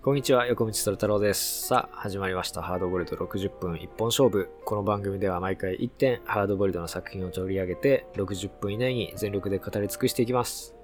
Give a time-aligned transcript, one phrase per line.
[0.00, 1.66] こんにちは、横道そ太郎です。
[1.66, 2.62] さあ、始まりました。
[2.62, 4.48] ハードボイルド60分一本勝負。
[4.64, 10.76] この番組では毎回1点、ハードボイルドの作品を取り上げて、60分以内に全力で語り尽くしていきます。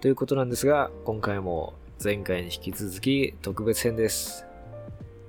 [0.00, 4.46] ということなんですが、今回も前回に引き続き特別編です。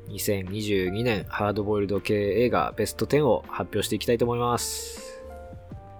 [0.09, 5.23] 2022年ハードボイルド系映画ベスト10を発表していきたいと思います。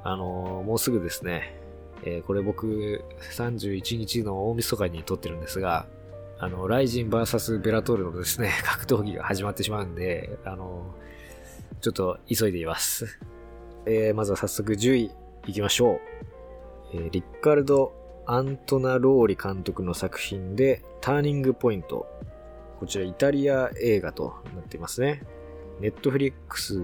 [0.03, 1.59] あのーもうすぐですね、
[2.03, 3.03] えーこれ僕
[3.35, 5.87] 31日の大晦日に撮ってるんですが、
[6.41, 10.95] あの、ライジン VS ベラトールのですね、 格闘技が始まってしまうんで、あの、
[11.81, 13.19] ちょっと急いでいます。
[13.85, 15.11] えー、まずは早速10位
[15.47, 15.99] いきましょう。
[16.93, 17.93] えーリッカルド・
[18.25, 22.07] アントナ・ローリ監督の作品で、ターニングポイント。
[22.79, 25.23] こちらイタリア映画となっていますね。
[25.81, 26.81] ネットフリックス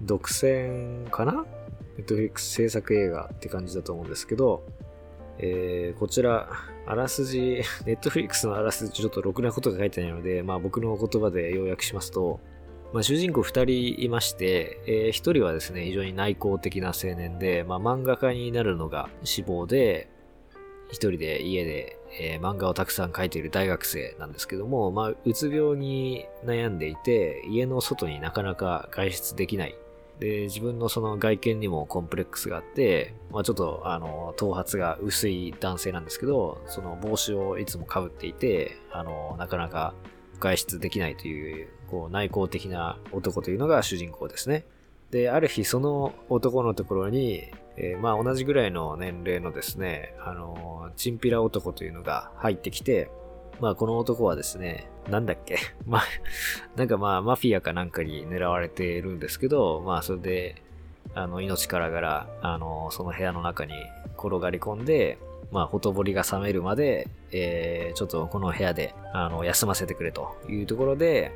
[0.00, 1.44] 独占かな？
[1.98, 4.64] ネットフリックス制作映画って感じだと思うんですけど、
[5.38, 6.48] えーこちら、
[6.86, 12.40] あらすじ、 ネットフリックスのあらすじちょっとろくなことが書いてないので、まあ僕の言葉で要約しますと、
[12.92, 20.08] まあ主人公二人いまして、えー一人はですね、非常に内向的な青年で、まあ漫画家になるのが志望で、
[20.90, 29.74] 一人で家で、えー漫画をたくさん描いている大学生なんですけども、まあうつ病に悩んでいて、家の外になかなか外出できない。
[30.20, 39.94] で、自分のその外見にもコンプレックスがあって、まあちょっとあの、頭髪が薄い男性なんですけど、その帽子をいつも被っていて、あの、なかなか
[40.40, 44.64] 外出できないという、こう内向的な男というのが主人公ですね。
[45.10, 47.44] で、ある日その男のところに、
[47.76, 53.10] えーまあ同じぐらいの年齢のですね、あの、チンピラ男というのが入ってきて、
[53.60, 55.56] まあこの男はですね、なんだっけ？
[55.86, 56.02] まあ、
[56.76, 60.62] なんかまあマフィアかなんかに狙われているんですけど、まあそれで、
[61.14, 63.72] あの、命からがら、あの、その部屋の中に
[64.18, 65.18] 転がり込んで、
[65.50, 71.32] まあ、ほとぼりが冷めるまで、えー、ちょっとこの部屋で、あの、休ませてくれというところで、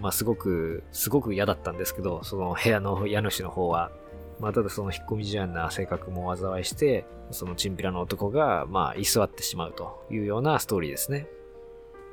[0.00, 3.92] まあ、すごく、すごく嫌だったんですけど、その部屋の家主の方は、
[4.40, 11.26] まあ、ただその引っ込み思案な性格も災いして、そのチンピラの男が、まあ、居座ってしまうというようなストーリーですね。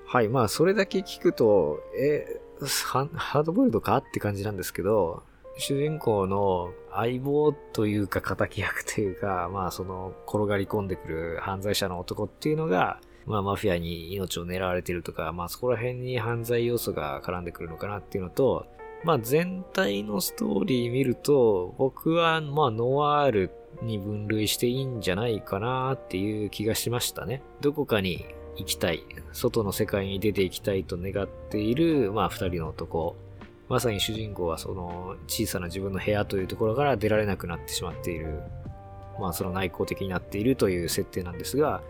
[0.06, 2.42] はい、まあ、それだけ聞くと、え、
[2.86, 5.24] ハハードボイルドかって感じなんですけど、
[5.58, 18.66] 主人公の相棒というか仇役というか、まあその転がり込んでくる犯罪者の男っていうのが、まあマフィアに命を狙われてるとか、まあそこら辺に犯罪要素が絡んでくるのかなっていうのと、
[19.04, 23.52] まあ全体のストーリー見ると、僕はまあノワール
[23.82, 27.42] に分類していいんじゃないかなっていう気がしましたね。
[27.62, 28.26] どこかに
[28.58, 33.16] 行きたい、外の世界に出ていきたいと願っている、まあ二人の男。
[33.70, 38.42] まさに主人公はその小さな自分の部屋というところから出られなくなってしまっている。
[39.20, 41.82] まあその内向的になっているという設定なんですが、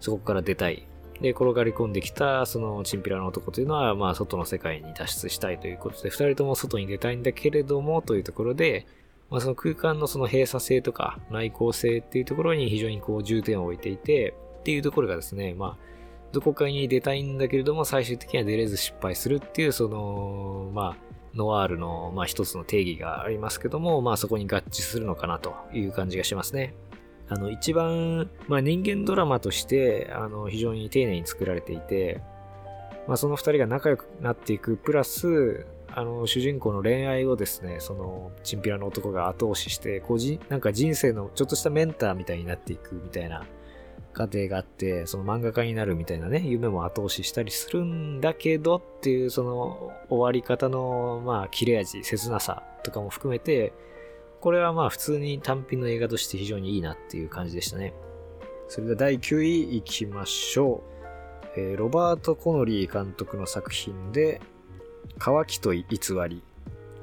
[0.00, 0.86] そこから出たい。
[1.20, 8.86] で、転がり込んできたそのチンピラの男というのは、まあ外の世界に脱出したいということで、二人とも外に出たいんだけれどもというところで、
[9.30, 15.92] まあその空間のその閉鎖性とか内向性っていうところに非常にこう重点を置いていて、っていうところがですね、まあ
[16.32, 26.74] どこかに出たいんだけれども最終的には出れず失敗するっていうその、まあノワールの、まあ、一つの定義がありますけども、まあ、そこに合致するのかなという感じがしますね。
[27.32, 32.20] あの、一番、まあ、人間ドラマとして、あの、非常に丁寧に作られていて、
[33.08, 43.46] まあ、その二人が仲良くなっていく、プラス、あの、主人公の恋愛をですね、その、チンピラの男が後押しして、こうじ、なんか人生のちょっとしたメンターみたいになっていくみたいな
[44.12, 53.72] 過程があって、その漫画家になるみたいなね、夢も後押ししたりするんだけどっていう、その終わり方の、まあ、切れ味、切なさとかも含めて、
[54.42, 57.94] これはまあ普通に単品の映画として非常にいいなっていう感じでしたね。
[58.66, 60.82] それでは第9位いきましょ
[61.56, 61.60] う。
[61.60, 64.40] えーロバート・コノリー監督の作品で、
[65.18, 65.84] 乾きと偽
[66.28, 66.42] り。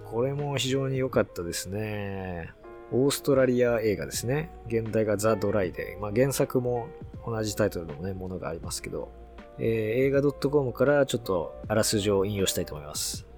[0.03, 2.51] これも非常に良かったですね。
[2.91, 4.51] オーストラリア映画ですね。
[4.67, 6.89] 現代がザ・ドライで、まあ、原作も
[7.25, 9.13] 同じタイトルのね、ものがありますけど、
[9.59, 9.65] えー
[10.07, 13.28] 映画 .com からちょっとあらすじを引用したいと思います。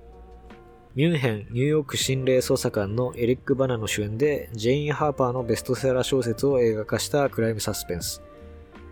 [0.93, 8.21] ミュンヘン、ニューヨーク心霊捜査官のエリック・バナの主演で、ジェイン・ハーパーのベストセラー小説を映画化したクライムサスペンス。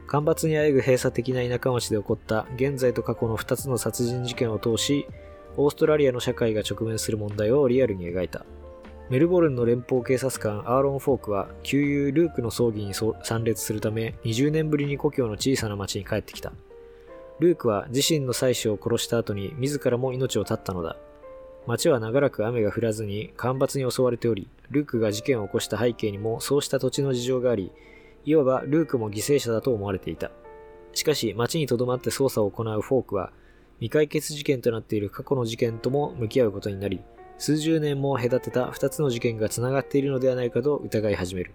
[0.08, 5.08] 干ばつにあえぐ閉鎖的な田舎町で起こった現在と過去の2つの殺人事件を通し、
[5.58, 8.46] オーストラリアの社会が直面する問題をリアルに描いた。
[9.10, 16.54] メルボルンの連邦警察官アーロン・フォークは旧友ルークの葬儀に参列するため20年ぶりに故郷の小さな町に帰ってきた。
[17.40, 20.96] ルークは自身の妻子を殺した後に自らも命を絶ったのだ。
[21.68, 27.72] 町は長らく雨が降らずに干ばつに襲われており、ルークが事件を起こした背景にもそうした土地の事情があり、
[28.26, 30.32] いわばルークも犠牲者だと思われていた。
[30.94, 33.32] しかし、町に留まって捜査を行うフォークは、
[33.78, 37.02] 未解決事件となっている過去の事件とも向き合うことになり、
[37.38, 41.54] 数十年も隔てた二つの事件が繋がっているのではないかと疑い始める。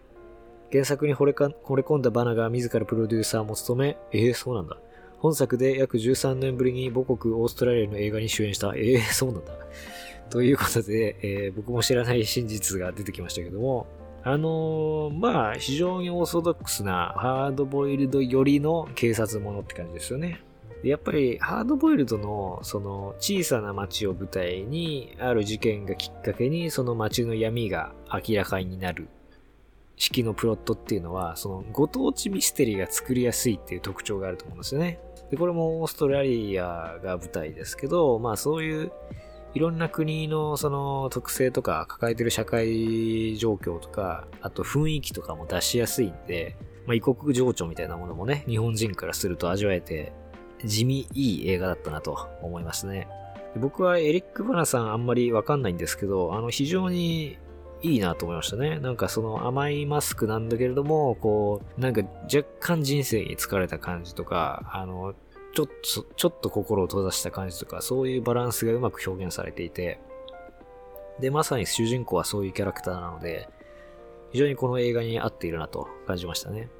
[0.72, 4.78] 原作に惚れか惚れ込んだバナが自らプロデューサーも務め、ええー、そうなんだ。
[5.24, 8.74] 本作で約13年ぶりに母国オーストラリアの映画に主演した。
[8.76, 9.52] ええー、 そうなんだ。
[10.28, 13.86] ということで、えー、僕も知らない真実が出てきましたけども、
[14.22, 20.42] あのー、まあ、非常にオーソドックスなハードボイルド寄りの警察ものって感じですよね。
[20.82, 29.08] やっぱりハードボイルドのその小さな町を舞台にある事件がきっかけにその町の闇が明らかになる
[29.96, 35.00] 式のプロットっていうのはそのご当地ミステリーが作りやすいっていう特徴があると思うんですよね。
[35.30, 38.92] で、これもオーストラリアが舞台ですけど、まあそういう
[39.54, 46.56] いろんな国のその特性とか抱えてる社会状況とか、あと雰囲気とかも出しやすいんで、
[46.86, 50.12] まあ異国情緒みたいなものもね、日本人からすると味わえて
[50.64, 53.08] 地味いい映画だったなと思いますね。
[53.56, 57.38] 僕はエリック・バナさんあんまりわかんないんですけど、あの非常に
[57.84, 58.78] いいなと思いましたね。
[58.80, 62.00] なんかその甘いマスクなんだけれども、こう、なんか
[62.34, 65.14] 若干人生に疲れた感じとか、あの、
[65.52, 70.00] ちょっと、ちょっと心を閉ざした感じとか、そういうバランスがうまく表現されていて、
[71.20, 73.50] で、まさに主人公はそういうキャラクターなので、
[74.32, 76.70] 非常にこの映画に合っているなと感じましたね。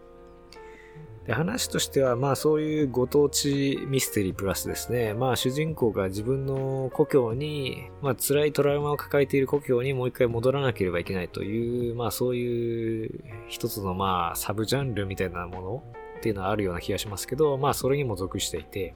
[1.27, 5.15] で話としては、まあそういうご当地ミステリープラスですね。
[5.15, 15.83] まあ主人公が自分の故郷に、まあ辛いトラウマを抱えている故郷にもう一回戻らなければいけないという、まあそういう一つのまあサブジャンルみたいなもの
[16.19, 18.95] っていうのはあるような気がしますけど、まあそれにも属していて、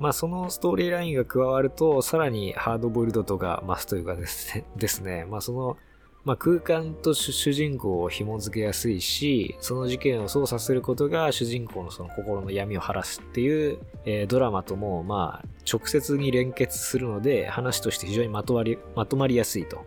[0.00, 5.26] まあそのストーリーラインが加わると、さらにハードボイルド度が増すというかですね、ですね。
[5.26, 5.76] まあその
[6.24, 19.84] まあ、空間と主人公を紐付けやすいし、その事件を操作することが主人公のその心の闇を晴らすっていう、えー、ドラマとも、まあ、直接に連結するので、話として非常にまとまり、まとまりやすいと。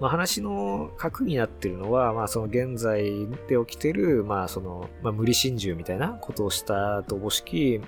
[0.00, 7.80] まあ、話の核になってるのは、まあ、その現在で起きてる、まあ、その、まあ、無理心中みたいなことをしたとおぼしき、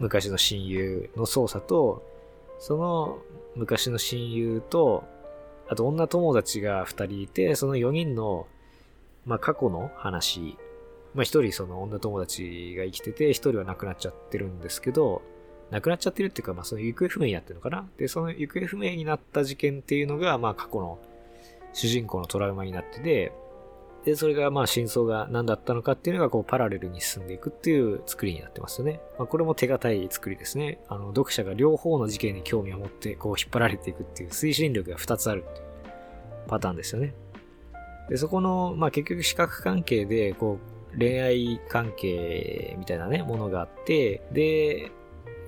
[0.00, 2.02] 昔の親友の操作と、
[2.58, 3.18] その
[3.54, 5.04] 昔の親友と、
[5.70, 8.48] あと女友達が2人いて、その4人の、
[9.24, 10.58] まあ、過去の話。
[11.14, 15.22] まあ、一人その女友達が生きてて、1人は亡くなっちゃってるんですけど、
[15.70, 20.98] 亡くなっちゃってるっていうか、まあ、その行方不明になってるのかなで、その行方不明になった事件っていうのが、まあ、過去の
[21.72, 23.32] 主人公のトラウマになってて、
[24.04, 29.00] で、それがまあ真相が何だったのかっていうのがこうパラレルに進んでいくっていう作りになってますよね。
[29.18, 30.80] まあ、これも手堅い作りですね。
[30.88, 35.64] あの、読者が両方の事件に興味を持ってこう引っ張られていくっていう推進力が2つあるっていう
[36.48, 37.14] パターンですよね。
[38.08, 40.58] で、そこの、まあ結局視覚関係でこ
[40.94, 44.90] う恋愛関係みたいなね、ものがあって、で、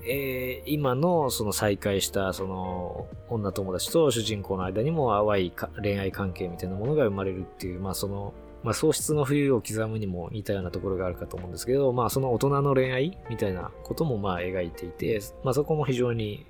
[0.05, 8.33] えー、今のその再会したその女友達と主人公の間にも淡い恋愛関係みたいなものが生まれるっていう、まあその
[8.63, 16.45] まあ、喪失の冬を刻むにも似たようなところがあるかと思うんですけど、まあ、その大人の恋愛みたいなこともまあ描いていて、まあ、そこも非常に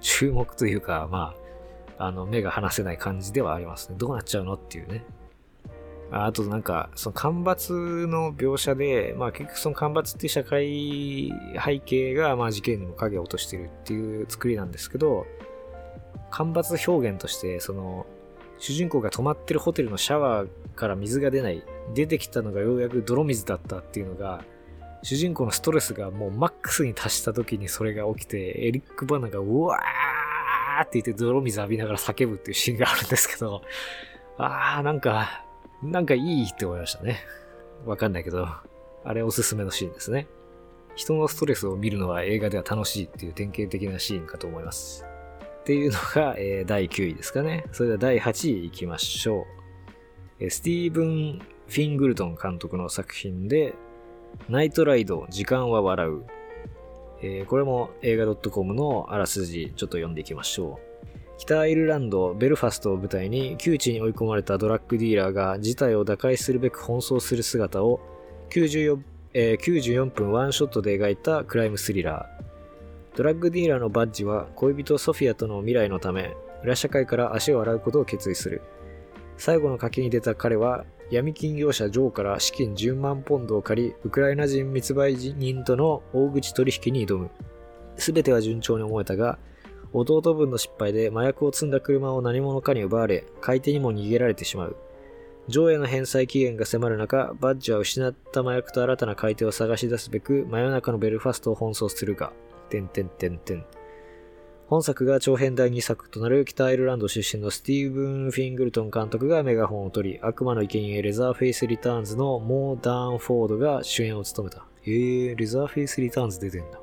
[0.00, 1.34] 注目というか、ま
[1.98, 3.96] あ、あの、目が離せない感じではありますね。
[3.98, 5.04] どうなっちゃうのっていうね。
[6.10, 11.32] あとなんか、その干ばつの描写で、まあ結局その干ばつっていう社会
[11.64, 15.26] 背景が、まあ事件にも影を落としてるっていう作りなんですけど、
[16.30, 18.06] 干ばつ表現として、その、
[18.58, 21.62] 主人公が泊まってるホテルのシャワーから水が出ない。
[21.94, 24.44] 出てきたのがようやく泥水だったっていうのが、
[25.02, 33.62] 主人公のストレスがもうマックスに達した時にそれが起きて、エリック・バナがうわーって言って泥水浴びながら叫ぶっていうシーンがあるんですけど、
[34.38, 35.44] あーなんか、
[35.82, 37.20] なんかいいって思いましたね。
[37.84, 38.48] わかんないけど、
[39.04, 40.26] あれおすすめのシーンですね。
[40.96, 45.05] 人のストレスを見るのは映画では楽しいっていう典型的なシーンかと思います。
[45.66, 47.64] っていうのが、 えー、第9位ですかね。
[47.72, 49.48] それでは第8位行きましょ
[50.40, 50.48] う。
[50.48, 53.74] スティーブン・フィングルトン監督の作品で、
[54.48, 56.22] ナイトライド、時間は笑う。
[57.20, 61.18] えー、これも映画 .com のあらすじ、ちょっと読んでいきましょう。
[61.38, 67.98] 北アイルランド、ベルファストを舞台に窮地に追い込まれたドラッグディーラーが事態を打開するべく奔走する姿を
[68.50, 69.00] 94、
[69.34, 72.45] えー、94分ワンショットで描いたクライムスリラー。
[73.16, 78.60] ドラッグディーラーのバッジは恋人ソフィアとの未来のため、裏社会から足を洗うことを決意する。
[79.38, 87.30] 最後の賭けに出た彼は、闇金業者ジョーから資金10万ポンドを借り、ウクライナ人密売人との大口取引に挑む。
[87.96, 89.38] すべては順調に思えたが、
[89.94, 94.76] 弟分の失敗で麻薬を積んだ車を何者かに奪われ、買い手にも逃げられてしまう。
[95.48, 102.34] 上映の返済期限が迫る中、バッジは失った麻薬と新たな買い手を探し出すべく、真夜中のベルファストを奔走するが、
[102.68, 103.64] てんてんてんてん。
[104.68, 114.64] 本作が長編第2作となる北アイルランド出身のスティーブン・フィングルトン監督がメガホンを取り、悪魔の生贄レザーフェイス・リターンズのモーダーン・フォードが主演を務めた。
[114.82, 116.78] えー、レザーフェイス・リターンズ出てんだ。
[116.78, 116.82] っ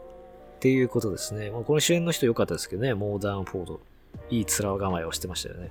[0.59, 1.51] ていうことですね。
[1.51, 3.81] この主演の人良かったですけどね、モーダーン・フォード。
[4.29, 5.69] いい面構えをしてましたよね。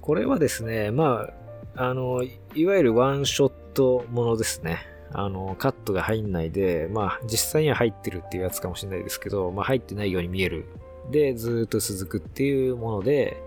[0.00, 1.28] これはですね、ま
[1.74, 2.22] あ、あの、
[2.54, 4.86] いわゆるワンショットものですね。
[5.16, 10.66] あの、カットが入んないで、まあ、実際には入ってるっていうやつかもしれないですけど、まあ、入ってないように見える。
[11.10, 13.40] で、ずっと続くっていうもので、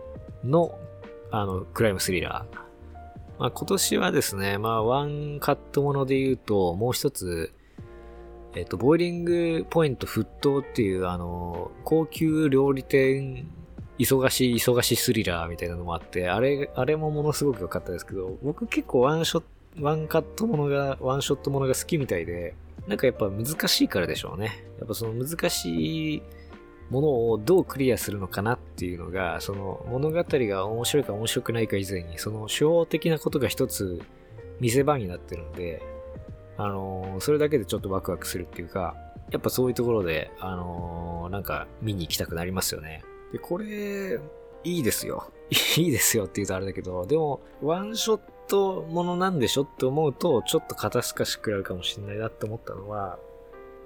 [0.45, 0.79] の、
[1.29, 2.57] あの、クライムスリラー。
[3.37, 7.51] まあ、今年はですね、まあ、ワンカットもので言うと、もう一つ、
[8.55, 13.45] えっと、ボイリングポイント沸騰っていう、あの、高級料理店、
[13.99, 19.47] 忙しい、忙しいスリラーみたいなのもあって、あれ、あれもものすごく良かったですけど、僕結構ワンショット、
[19.79, 22.55] ワンカットものが、ワンショットものが好きみたいで、
[22.87, 24.63] なんかやっぱ難しいからでしょうね。
[24.79, 26.23] やっぱその難しい
[26.89, 34.01] ものをどうクリアするのかなっていうのが、その物語が面白いか面白くないか以前に、その手法的なことが一つ
[34.59, 35.81] 見せ場になってるんで、
[36.57, 38.95] あのー、それだけでちょっとワクワクするっていうか、
[39.29, 43.03] やっぱそういうところで、あのー、なんか見に行きたくなりますよね。
[43.31, 44.19] で、これ、
[44.63, 45.31] いいですよ。
[45.77, 53.19] いいですよって言うとあれだけど、でも、ワンショットものなんでしょって思うと、ちょっと肩透かしくらるかもしれないなって思ったのは、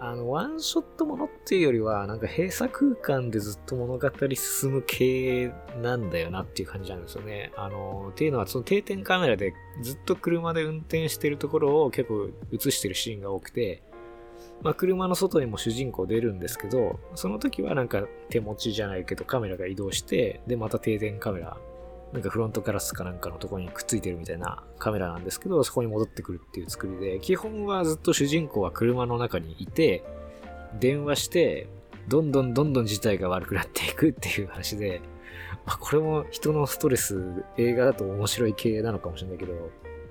[0.03, 7.51] あの、ワンショットものっていうよりは、なんか閉鎖空間でずっと物語進む系なんだよなっていう感じなんですよね。
[7.55, 9.53] あの、っていうのはその定点カメラで
[9.83, 13.83] ずっと車で運転してるところを結構映してるシーンが多くて、
[14.63, 21.57] まあ、車の外にも主人公出るんですけど、その時はなんか手持ちじゃないけどカメラが移動して、で、また定点カメラ、
[22.13, 30.03] なんかフロントガラスかなんかのとこにくっついてるみたいなカメラなんですけど、そこに戻ってくるっていう作りで、基本はずっと主人公は車の中にいて、
[30.79, 31.67] 電話して、
[32.07, 35.01] どんどんどんどん事態が悪くなっていくっていう話で、
[35.65, 39.53] まあ、これも人のストレス、映画だと面白い系なのかもしれないけど、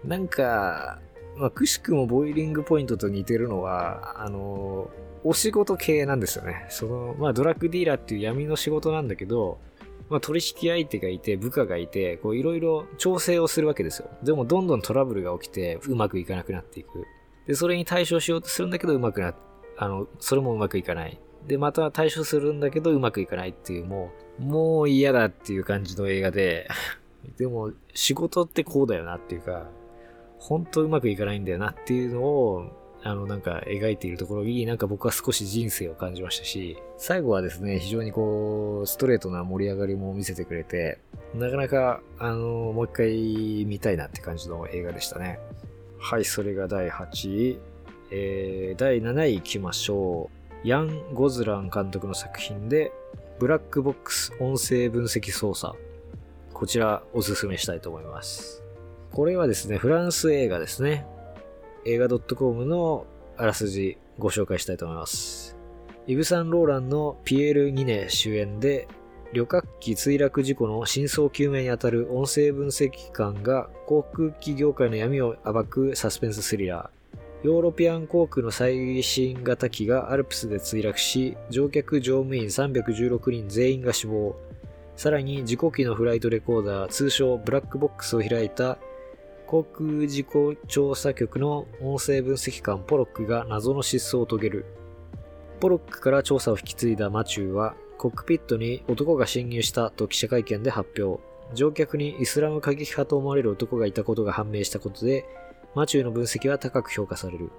[0.04, 1.00] なんか、
[1.36, 4.90] まあ、くしくもボイリングポイントと似てるのは、あの、
[5.22, 6.66] お仕事系なんですよね。
[6.70, 9.58] その、まあ、ドラッグディーラーっていう闇の仕事なんだけど、
[10.10, 14.10] まあ、取引相手がいて、部下がいて、こう、いろいろ調整をするわけですよ。
[14.24, 17.06] でも、どんどんトラブルが起きて、うまくいかなくなっていく。
[17.46, 19.34] で、それに対処しようとするんだけど、うまくな、
[19.76, 21.20] あの、それもうまくいかない。
[21.46, 26.68] で、また対処するんだけど、うまくいかないっていう、もう、もう嫌だっていう感じの映画で、
[27.38, 29.68] でも、仕事ってこうだよなっていうか、
[30.38, 40.98] 本当うまくいかないんだよなっていうのを、あの、なんか描いているところに、なんか僕は少し人生を感じましたし、最後はですね、非常にこう、ストレートな盛り上がりも見せてくれて、
[41.34, 45.38] なかなか、あの、もう一回見たいなって感じの映画でしたね。
[45.98, 47.58] はい、それが第8位。
[48.12, 50.30] えー、第7位行きましょ
[50.64, 50.68] う。
[50.68, 52.92] ヤン・ゴズラン監督の作品で、
[53.38, 55.74] ブラックボックス音声分析操作。
[56.52, 58.62] こちらおすすめしたいと思います。
[59.12, 61.06] これはですね、フランス映画ですね。
[61.84, 63.06] 映画 .com の
[63.36, 65.56] あらすじご紹介したいと思います。
[66.06, 68.88] イブ・サンローランのピエール・ニネ主演で、
[69.32, 77.46] 旅客機墜落事故の真相究明にあたる音声分析官が航空機業界の闇を暴くサスペンススリラー。
[77.46, 84.36] ヨーロピアン航空の最新型機がアルプスで墜落し、乗客乗務員316人全員が死亡。
[84.96, 88.76] さらに事故機のフライトレコーダー、通称ブラックボックスを開いた
[89.50, 94.64] 航空事故調査局の音声分析官ポロックが謎の失踪を遂げる。
[95.58, 101.20] ポロックから調査を引き継いだマチューは、コックピットに男が侵入したと記者会見で発表。
[101.52, 105.24] 乗客にイスラム過激派と思われる男がいたことが判明したことで、
[105.74, 107.50] マチューの分析は高く評価される。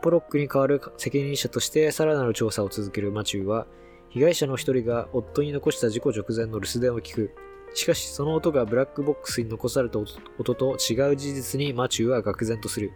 [0.00, 3.66] ポロックに代わる責任者としてさらなる調査を続けるマチューは、
[4.08, 7.34] 被害者の一人が夫に残した事故直前の留守電を聞く。
[7.74, 12.92] しかしその音がブラックボックスに残された音と違う事実にマチューは愕然とする。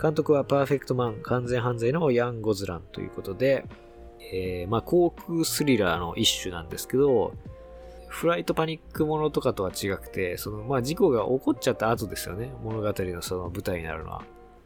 [0.00, 3.66] 監督はパーフェクトマン完全犯罪のヤン・ゴズランということで、
[4.32, 7.34] えー、まあ航空スリラーの一種なんですけど、
[8.08, 12.52] フライトパニックものとかとは違くて、そのまあ事故が起こっちゃった後ですよね。
[12.62, 14.22] 物語のその舞台になるのは。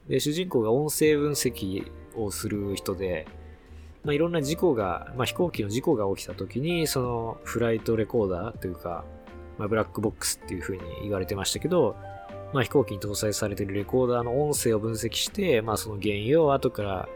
[0.08, 3.26] で、主人公が音声分析をする人で、
[4.06, 9.04] まあ、いろんな事故が、まあ、飛行機の事故が起きた時に、そのフライトレコーダーというか、
[9.58, 11.96] まあ、ブラックボックスっていう風に言われてましたけど、
[12.54, 17.08] まあ、飛行機に搭載されているレコーダーの音声を分析して、まあ、その原因を後から、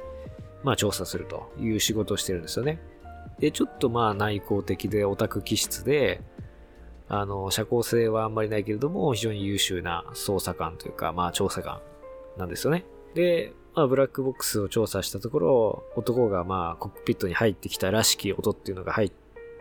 [0.65, 2.81] まあ、調査するという仕事をしてるんですよね。
[3.39, 6.21] で、ちょっとまあ内向的でオタク気質で、
[7.09, 11.81] あの、社交性はあんまりないけれども、非常に優秀な捜査官というか、まあ調査官
[12.37, 12.85] なんですよね。
[13.15, 19.13] で、まあ、ブラックボックスを調査したところ、男がまあ、コックピットに入ってきたらしき音っていうのが入っ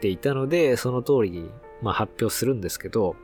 [0.01, 1.49] ていたので、その通りに、
[1.81, 3.15] まあ、発表するんですけど、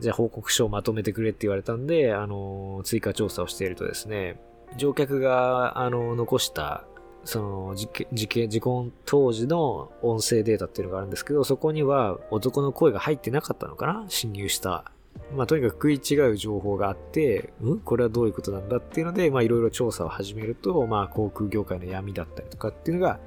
[0.00, 4.40] じゃあ報告書をまとめてくれって言われたんで、あの、追加調査をしているとですね、
[4.78, 6.84] 乗客が、あの、残した、
[7.24, 14.90] その、事件、事件、事故当時の音声データっていうのがあるんですけど、そこには男の声が入ってなかったのかな侵入した
[15.36, 17.78] まあ、とにかく食い違う情報があって、ん？
[17.78, 23.20] これはどういうことなんだっていうので、まあ、いろいろ調査を始めると、まあ、航空業界の闇だったりとかっていうのが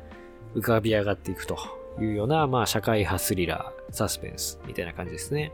[0.55, 1.57] 浮かび上がっていくと
[2.01, 5.53] いうような、まあ、社会派スリラー、サスペンスみたいな感じですね。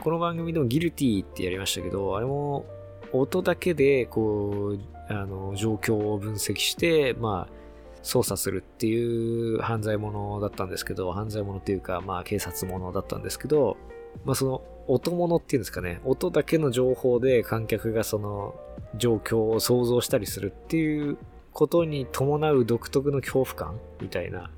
[0.00, 2.64] この番組でもギルティってやりましたけど、あれも
[3.12, 7.54] 音だけで、こう、あの、状況を分析して、まあ、
[8.02, 13.76] 操作するっていう犯罪者だったんですけど、犯罪者っていうか、まあ、警察者だったんですけど、
[14.24, 18.54] まあ、その音物っていうんですかね、音だけの情報で観客がその
[18.96, 21.18] 状況を想像したりするっていう
[21.52, 24.50] ことに伴う独特の恐怖感みたいな。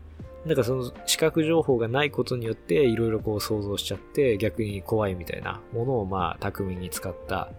[0.46, 7.50] なんかその視覚情報がないことによっていろいろこう想像しちゃって逆に怖いみたいなものをまあ巧みに使った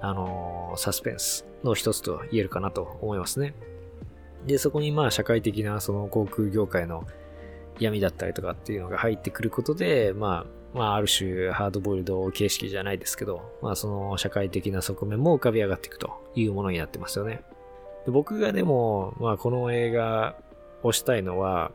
[0.00, 3.54] あのー、サスペンスの一つと言えるかなと思いますね。
[4.46, 7.06] で、そこにまあ社会的なその航空業界の
[7.78, 17.42] 闇だったりとかっていうのが入ってくることで、まあまあ、ある種ハードボイルド形式じゃないですけど、まあ、その社会的な側面も浮かび上がっていくというものになってますよね。
[18.04, 20.36] で僕がでも、まあ、この映画
[20.82, 21.72] をしたいのは、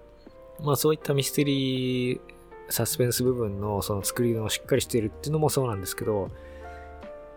[0.60, 2.22] まあ、そういったミステリー、
[2.70, 6.30] サスペンス部分のその作りのしっかりしているっていうのもそうなんですけど、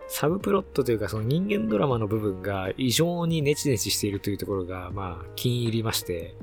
[0.07, 6.35] サブプロットというかその人間ドラマの部分が異常にネチネチしているというところが、まあ、気に入りまして、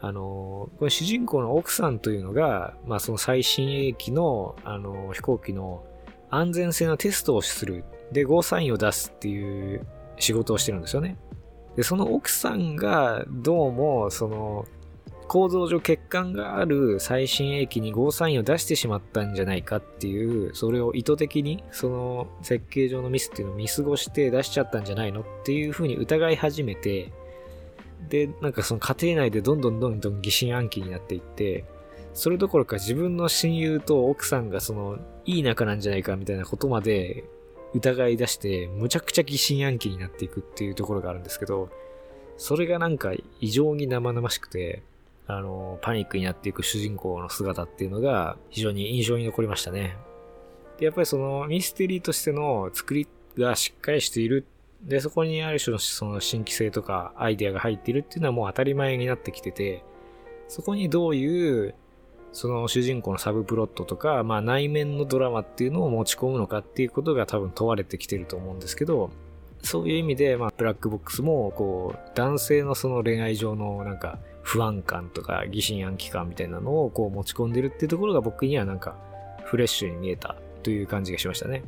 [0.00, 5.84] あの、この主人公の奥さんというのが、まあその最新鋭機の、あの、飛行機の
[6.30, 7.84] 安全性のテストをする。
[8.12, 9.86] で、ゴーサインを出すっていう
[10.18, 11.16] 仕事をしてるんですよね。
[11.76, 14.66] で、その奥さんがどうも、その、
[15.28, 27.12] 構造上欠陥がある最新鋭機にゴーサインを出してしまったんじゃないかっていう、それを意図的に、その設計上のミスっていうのを見過ごして出しちゃったんじゃないのっていうふうに疑い始めて、
[28.08, 31.64] で、なんかその家庭内でどんどんどんどん疑心暗鬼になっていって、
[32.14, 37.24] それどころか自分の親友と奥さんがその、いい仲なんじゃないかみたいなことまで
[37.74, 41.68] 疑い出して、むちゃくちゃ疑心暗鬼になっていくっていうところがあるんですけど、
[42.38, 44.82] それがなんか異常に生々しくて、
[45.26, 49.96] あの、パニックになっていく主人公の姿っていうのが非常に印象に残りましたね。
[50.78, 54.46] で、やっぱりそのミステリーとしての作りがしっかりしている
[54.86, 59.82] で、そこにある種のその新規性とかアイデアが入ってるっていうのはもう当たり前になってきてて、
[60.48, 61.74] そこにどういう、
[62.32, 69.10] その主人公のサブプロットとか、まあ内面のドラマっていうのを持ち込むのかっていうことが多分問われてきてると思うんですけど、
[69.62, 78.96] そういう意味で、まあブラックボックスも、こう、男性のその恋愛上のなんか不安感とか疑心暗鬼感みたいなのをこう持ち込んでるっていうところが僕にはなんか
[79.44, 81.64] フレッシュに見えたという感じがしましたね。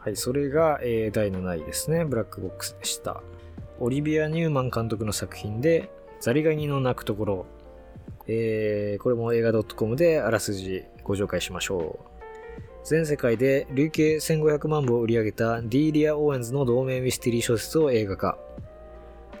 [0.00, 2.06] はい、それが、えー、第7位ですね。
[2.06, 3.22] ブラックボックスでした。
[3.78, 7.46] オリビア・ニューマン監督の作品で、ザリガニの鳴くところ。
[8.26, 12.20] えー、これも映画 .com であらすじご紹介しましょう。
[12.82, 18.38] 全世界で累計1500万部を売り上げたディーリア・オーエンズの同名ミステリー小説を映画化。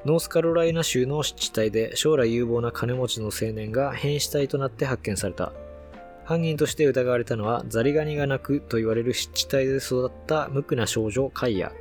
[0.04, 5.54] ノースカロライナ州の湿地帯で将来有望な金持ちの青年が変死体となって発見された。
[6.30, 11.72] 犯人として疑われたのはザリガニが鳴くと言われる湿地帯で育った無垢な少女カイヤ。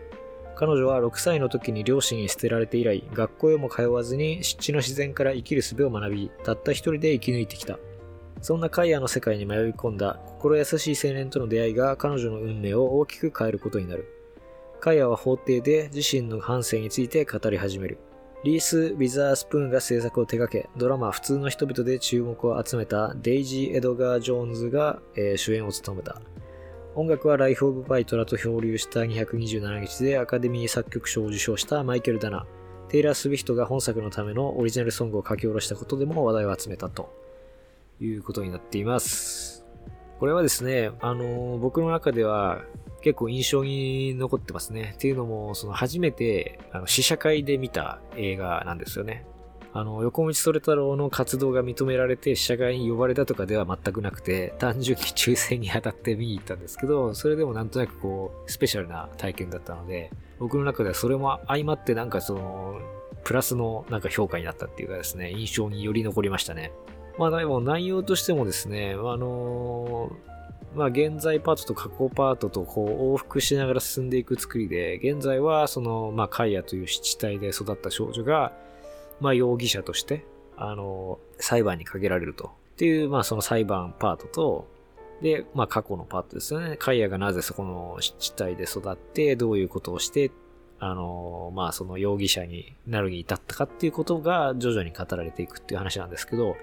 [0.56, 7.78] 彼女は6歳の時に両親に捨てられて以来、学校へも通わずに湿地の自然から生きる術を学び、たった一人で生き抜いてきた。
[8.42, 14.08] そんなカイヤの世界に迷い込んだ心優しい青年との出会いが彼女の運命を大きく変えることになる。
[14.80, 18.00] カイヤは法廷で自身の半生について語り始める。
[18.42, 26.22] リース・ウィザースプーンが制作を手掛け、ドラマ普通の人々で注目を集めたデイジー・エドガー・ジョーンズが、えー、主演を務めた。
[26.96, 32.46] 音楽はライフ・オブ・バイトラと漂流した227日でアカデミー作曲賞を受賞したマイケル・ダナ。
[32.88, 37.14] テイラー・スウィフトが本作のためのオリジナルソングを書き下ろしたことでも話題を集めたと
[38.00, 39.66] いうことになっています。
[40.18, 42.64] これはですね、あのー、僕の中では
[43.02, 44.94] 結構印象に残ってますね。
[44.96, 49.26] っていうのも、その初めて、あの、試写会で見た映画なんですよね。
[49.72, 62.80] あの、横道それ太郎の活動が認められて試写会に呼ばれたとかでは全くなくて、単純に抽選に当たって見に行ったんですけど、それでもなんとなくこう、スペシャルな体験だったので、僕の中ではそれも相まってなんかその、
[63.24, 66.72] プラスのなんか評価になったっていうかですね、印象により残りましたね。
[67.20, 70.12] まあでも内容としてもですね、あの
[70.76, 78.54] まあ現在パートと過去パートとこう往復しながら進んでいく作りで、現在はその、まあカイアという湿地帯で育った少女が、
[79.20, 80.26] まあ容疑者として、
[80.58, 82.52] あの、裁判にかけられると。
[82.74, 84.68] っていう、まあその裁判パートと、
[85.22, 86.78] で、まあ過去のパートですよね。
[86.78, 90.32] カイアがなぜそこの湿地帯で育って、どういうことをして、
[90.80, 96.56] あの、まあその容疑者になるに至ったかっていうことが徐々に語られていくっていう話なんですけど、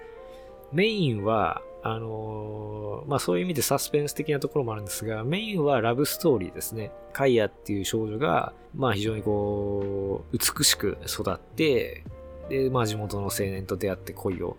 [0.73, 6.91] メインは、あのまあそういう意味でサスペンス的なところもあるんですが、メインはラブストーリーですね。
[7.13, 12.05] カイアっていう少女が、まあ非常にこう、美しく育って、
[12.49, 14.57] で、まあ地元の青年と出会って恋を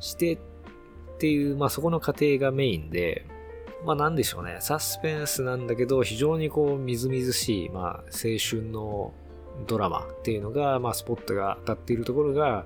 [0.00, 0.38] してっ
[1.18, 3.26] ていう、まあそこの過程がメインで、
[3.84, 9.12] まあなんでしょうね、サスペンスなんだけど、非常にこう、みずみずしい、まあ青春の
[9.66, 12.64] ドラマっていうのが、まあスポットが当たっているところが、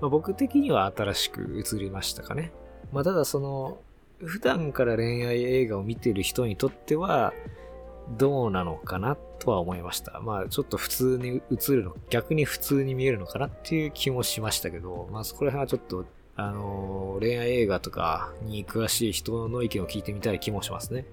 [0.00, 2.52] まあ、僕的には新しく映りましたかね。
[2.96, 3.78] まあただその、
[4.24, 7.34] 普段から恋愛映画を見てる人にとっては、
[8.16, 10.18] どうなのかなとは思いました。
[10.20, 16.06] まあちょっと普通に映るの、逆に普通に見えるのかなっていう気もしましたけど、まあそこら辺はちょっと
[16.36, 21.04] あの、恋愛映画とかに詳しい人の意見を聞いてみたい気もしますね。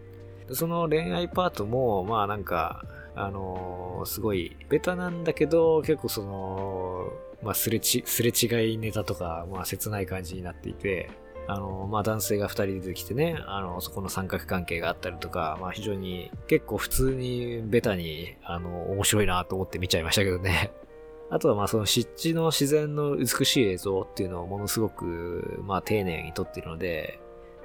[0.54, 11.10] その恋愛パートも、まあなんか、あのすごい、ベタなんだけど、結構その、まあすれち、すれ違いネタとか、まあ切ない感じになっていて、
[11.48, 20.72] あの、まあ男性が二人出てきてね、あの、そこの三角関係があったりとか、まあ非常に、結構普通にベタに、あの、面白いなと思って見ちゃいましたけどね。
[21.30, 27.20] あとはまその湿地の自然の美しい映像っていうのをものすごくま丁寧に撮っているので、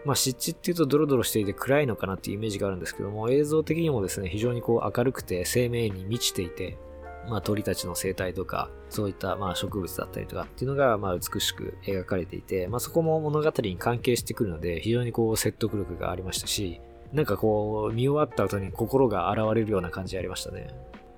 [0.07, 6.79] まあ湿地っていうとドロドロしていて暗いのかなっていうイメージがあるんですけども、映像的にもですね、非常にこう明るくて生命に満ちていて、
[7.29, 16.81] まあ鳥たちの生態とか、そういったまあ植物だったりとかっていうのがまあ美しく描かれていて、まあそこも物語に関係してくるので、非常にこう説得力がありましたし、
[17.13, 20.69] なんかこう、見終わった後に心が現れるような感じありましたね。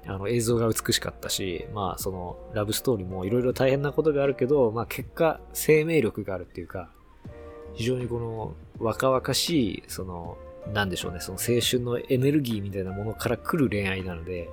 [0.07, 6.91] あの映像が美しかったし、まあそのラブストーリーもいろいろ大変なことがあるけど、まあ結果生命力があるっていうか、
[7.75, 10.39] 非常にこの若々しい、その、
[10.73, 14.49] なんでしょうね、その青春のエネルギーみたいなものから来る恋愛なので、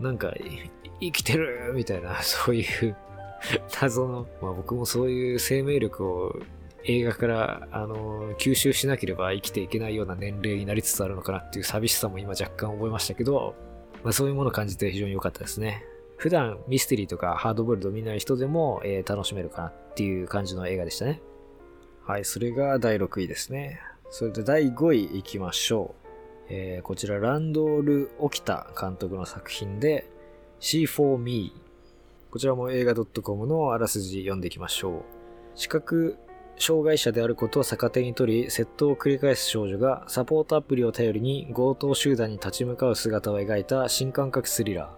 [0.00, 0.32] なんか
[1.12, 2.96] 生きてるみたいな、 そういう
[3.80, 6.36] 謎の、まあ僕もそういう生命力を
[6.84, 13.54] 映画から、あの、吸収しなければ生きていけないような年齢になりつつあるのかなっていう寂しさも今若干覚えましたけど、
[14.02, 15.84] まあ、そういうものを感じて非常に良かったですね。
[16.16, 21.20] 普段ミステリーとかハードボイルド見ない人でも、えー、楽しめるかなっていう感じの映画でしたね。
[22.02, 23.80] はい、それが第6位ですね。
[24.10, 26.04] それで第5位行きましょう。
[26.50, 30.06] えー、こちらランドール・オキタ監督の作品で
[30.64, 31.52] C4Me
[32.30, 35.02] こちらも映画 .com のあらすじ読んでいきましょう。
[35.54, 36.16] 視覚
[36.58, 44.88] 障害者であることを逆手に取り、窃盗を繰り返す少女がサポートアプリを頼りに強盗集団に立ち向かう姿を描いた新感覚スリラー。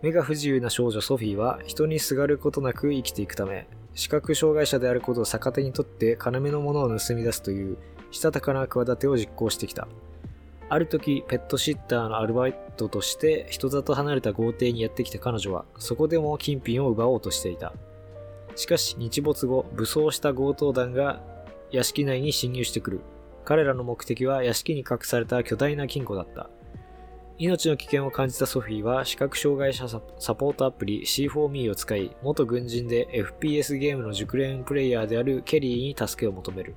[0.00, 7.76] 目が不自由な少女ソフィーは人にすがることなく生きていくため、視覚障害者であることを逆手にとって金目のものを盗み出すという
[8.12, 9.86] したたかな企てを実行してきた。
[10.72, 17.74] ある時、ペットシッターのアルバイトとして人里離れた豪邸にやってきた彼女は、そこでも金品を奪おうとしていた。
[18.56, 21.20] しかし日没後、武装した強盗団が
[21.70, 23.00] 屋敷内に侵入してくる。
[23.44, 26.48] 彼らの目的は屋敷に隠された巨大な金庫だった。
[27.36, 30.00] 命の危険を感じたソフィーは視覚障害者サ
[30.34, 36.76] ポートアプリ C4Me を使い、元軍人で FPS ゲームの熟練プレイヤーであるケリーに助けを求める。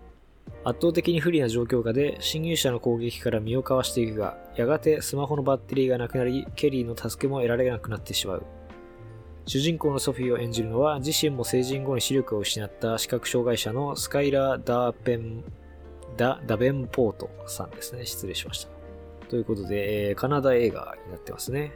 [0.66, 8.44] 圧倒的に不利な状況下で侵入者の攻撃から身をかわしていくが、やがてスマホのバッテリーがなくなり、ケリーの助けも得られなくなってしまう。
[9.46, 15.44] 主人公のソフィーを演じるのは自身も成人後に視力を失った視覚障害者のスカイラー・ダーペン、
[16.18, 18.04] ダ、ダベンポートさんですね。
[18.08, 18.72] 失礼しました。
[19.30, 21.74] ということで、えー、カナダ映画になってますね。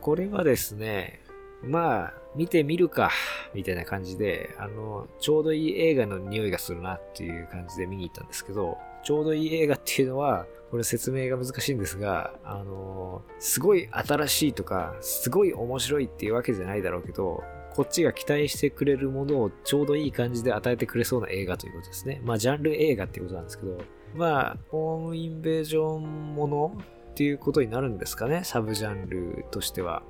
[0.00, 1.24] これはですね、
[1.64, 3.10] まあ、見てみるか、
[3.54, 17.42] みたいな感じで、あの、ちょうどいい映画の匂いがするなっていう感じで見に行ったんですけど、ちょうどいい映画っていうのは、これ説明が難しいんですが、あのすごい新しいとか、すごい面白いっていうわけじゃないだろうけど、
[17.74, 22.22] こっちが期待してくれるものをちょうどいい感じで与えてくれそうな映画ということですね。
[22.24, 23.78] まあ、ジャンル映画っていうことなんですけど、
[24.14, 26.76] まあ、ホームインベージョンもの
[27.12, 30.02] っていうことになるんですかね、サブジャンルとしては。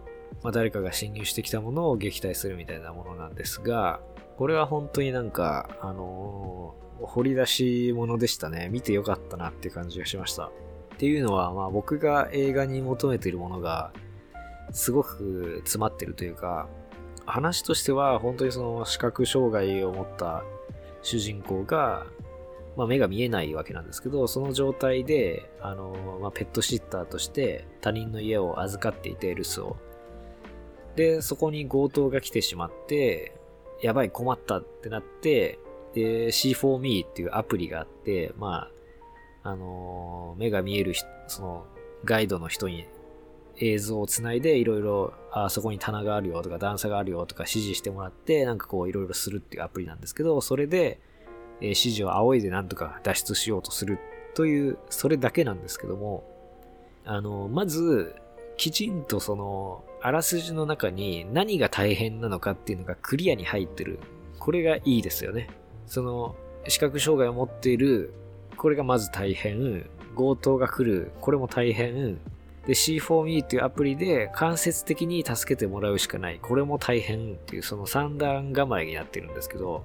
[0.42, 4.00] まあ、誰かが侵入してきたものを撃退するみたいなものなんですが、
[4.36, 8.68] これは本当になんか、あの掘り出し物でしたね。
[8.70, 10.46] 見てよかったなっていう感じがしました。
[10.46, 10.50] っ
[10.98, 13.92] ていうのは、まあ僕が映画に求めているものが、
[14.70, 16.68] すごく詰まってるというか、
[17.26, 20.44] 話としては本当にその視覚障害を持った
[21.02, 22.06] 主人公が、
[22.76, 29.76] まあ、目が見えないわけなんですけど、その状態で、あの、まあ、ペットシッターとして他人の家を預かっていて、留守を。
[30.96, 33.36] で、そこに強盗が来てしまって、
[33.80, 35.58] やばい困ったってなって、
[35.94, 38.68] で、C4Me っていうアプリがあって、ま
[39.44, 40.94] あ、あの目が見える
[41.26, 41.66] その、
[42.04, 42.86] ガイドの人に
[43.58, 51.00] 映像をつないでいろいろ、あそこに棚があるよとか段差があるよとか指示してもらって、なんかこういろいろするっていうアプリなんですけど、それで、
[51.60, 53.98] え指示を仰いでなんとか脱出しようとする
[54.34, 56.24] という、それだけなんですけども、
[57.04, 58.16] あの、まず、
[58.56, 63.98] きちんとその、あらすじの中に何が大変なのかっていうのがクリアに入ってる。
[64.38, 65.48] これがいいですよね。
[65.86, 66.36] その、
[66.68, 68.12] 視覚障害を持っている、
[68.56, 69.88] これがまず大変。
[70.16, 72.20] 強盗が来る、これも大変。
[72.66, 76.38] で、C4Me っていうアプリで間接的に助けてもらうしかない。
[76.40, 79.84] これも大変っていうその三段構えになってるんですけど、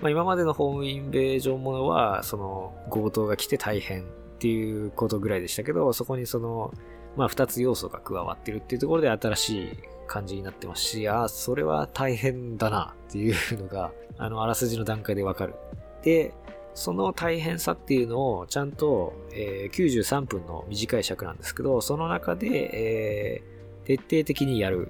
[0.00, 4.04] まあ、今までのホームインベージョンものは、その強盗が来て大変っ
[4.38, 6.72] ていうことぐらいでしたけど、そこにその、
[7.18, 15.54] まあ二つ要素が加わってるっていうところで新しい感じになってますし、ああ、それは大変だなっていうのが、 あの、あらすじの段階でわかる。
[16.02, 16.32] で、
[16.74, 24.88] その大変さっていうのをちゃんと、えー、93分の短い尺なんですけど、その中で、えー、徹底的にやる。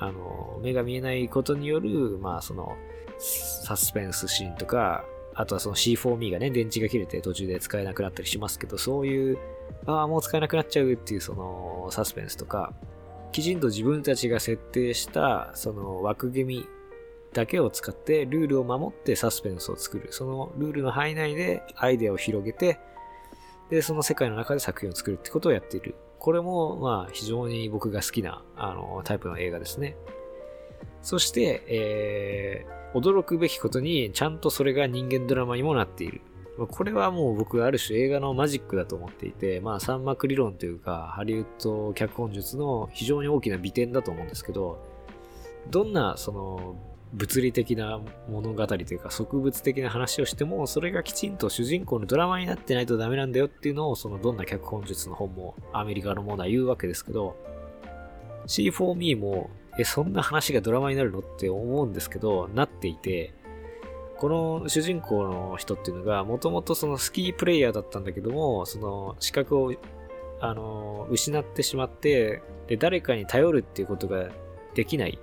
[0.00, 2.76] あの、目が見えないことによる、まあその、
[3.18, 9.38] サスペンスシーンとか、あとはその C4Me がね、電池が切れて途中で使えなくなったりしますけど、そういう、
[9.86, 12.72] ああ、もう使えなくなっちゃうっていうそのサスペンスとか、
[13.32, 16.66] きちんと自分たちが設定したその枠組み
[17.32, 20.08] だけを使ってルールを守ってサスペンスを作る。
[20.10, 22.78] そのルールの範囲内でアイデアを広げて、
[23.70, 25.94] で、その世界の中で作品を作るってことをやっている。
[26.18, 29.96] これも、まあ、非常に僕が好きな、あの、タイプの映画ですね。
[31.02, 36.22] そして、えー、驚くべきことに、ちゃんとそれが人間ドラマにもなっている。
[36.66, 44.84] これはもう僕ある種映画のマジックだと思っていて、まあ三幕理論というか、ハリウッド脚本術の非常に大きな美点だと思うんですけど、
[45.70, 46.76] どんなその
[47.12, 57.36] 物理的な物語というか植物的な話をしても、それがきちんと主人公のドラマになってないとダメなんだよっていうのを、そのどんな脚本術の本もアメリカのものは言うわけですけど、
[58.46, 63.32] C4Me も、え、そんな話がドラマになるのって思うんですけど、なっていて、
[64.18, 69.72] この主人公の人っていうのが、もともとそのスキープレイヤーだったんだけども、その資格を、
[70.40, 74.28] あの、失ってしまって、で、誰かに頼るっていうことが
[74.74, 75.18] できない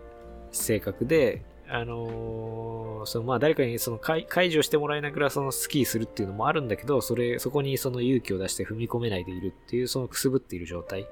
[0.52, 11.08] 性格で、あの、そのまあ誰かにその解除してもらいながらそのスキーするっていうのもあるんだけど、それ、そこにその勇気を出して踏み込めないでいるっていうそのくすぶっている状態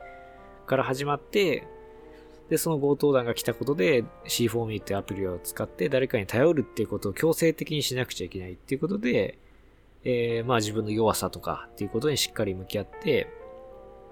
[0.65, 1.67] から始まって、
[2.49, 9.37] で、その強盗団が来たことで C4Me ってアプリを使って誰かに頼るっていうことを強制的にしなくちゃいけないっていうことで、
[10.03, 13.27] えー、まあ自分の弱さとかっていうことにしっかり向き合って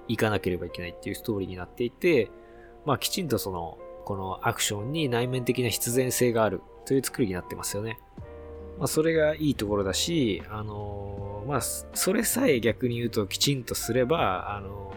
[0.08, 2.32] いかなければいけないっていうストーリーになっていて、
[2.86, 8.00] まあきちんとそのこのアクションに内面的な必然性があるという作りになってますよね。
[8.78, 14.92] まあ、それがいいところだし、あのー、まあ、それさえ逆に言うときちんとすれば、あの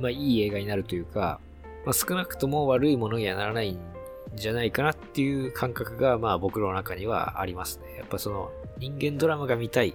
[0.00, 1.40] ー、まあ、いい映画になるというか、
[1.84, 3.78] まあ、少なくとも悪いものにはならないん
[4.34, 7.96] じゃないかなっていう感覚が、まあ、僕の中にはありますね。
[7.98, 9.94] やっぱその、人間ドラマが見たい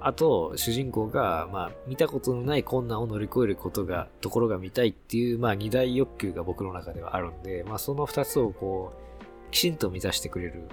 [0.00, 10.68] あと、主人公が、まあ、見たことのない困難を乗り越えることが、ところが見たいっていう、まあ、二大欲求が僕の中ではあるんで、まあ、その二つをこう、きちんと満たしてくれる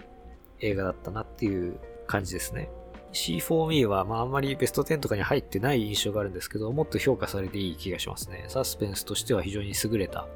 [0.59, 2.69] 映画だったなっていう感じですね。
[3.15, 8.45] C4Me は、まあ、あんまりベスト10とかに入ってない印象があるんですけど、もっと評価されていい気がしますね。
[8.49, 10.27] サスペンスとしては非常に優れた、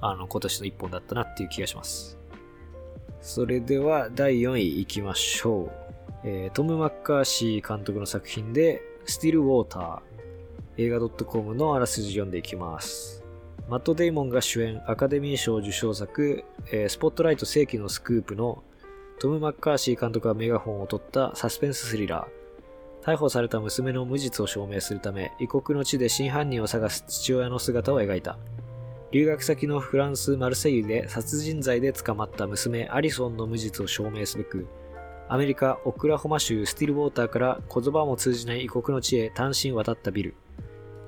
[0.00, 2.18] あの、今年の一本だったなっていう気がします。
[3.20, 5.70] それでは、第4位行きましょう。
[6.24, 10.00] えー、トム・マッカーシー監督の作品で、スティル・ウォーター、
[10.76, 13.22] 映画 .com のあらすじ読んでいきます。
[13.68, 18.62] マット・デイモンが主演アカデミー賞受賞作、えー、スポットライト世紀のスクープの
[19.22, 23.06] トム・マッカーシー監督がメガホンを取ったサスペンススリラー。
[23.06, 28.36] 逮捕された娘の無実を証明するため、異国の地で真犯人を探す父親の姿を描いた。
[29.12, 34.66] 留学先のフランス・マルセイユで殺人罪で捕まった娘アリソンの無実を証明すべく、
[35.28, 40.34] アメリカ・オクラホマ州スティルウォーターから言葉も通じない異国の地へ単身渡ったビル。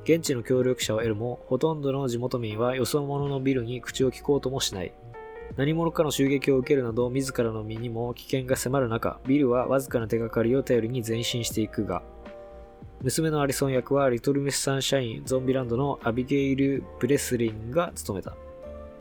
[0.05, 4.95] 現地の協力者を得るも、ほとんどの地元民はよそ者のビルに口を聞こうともしない。
[5.57, 12.03] 何者かの襲撃を受けるなど自らの身にも危険が迫る中、ビルはわずかな手がかりを頼りに前進していくが、
[13.03, 18.35] 娘のアリソン役はリトルミスサンシャインゾンビランドのアビゲイル・ブレスリンが務めた。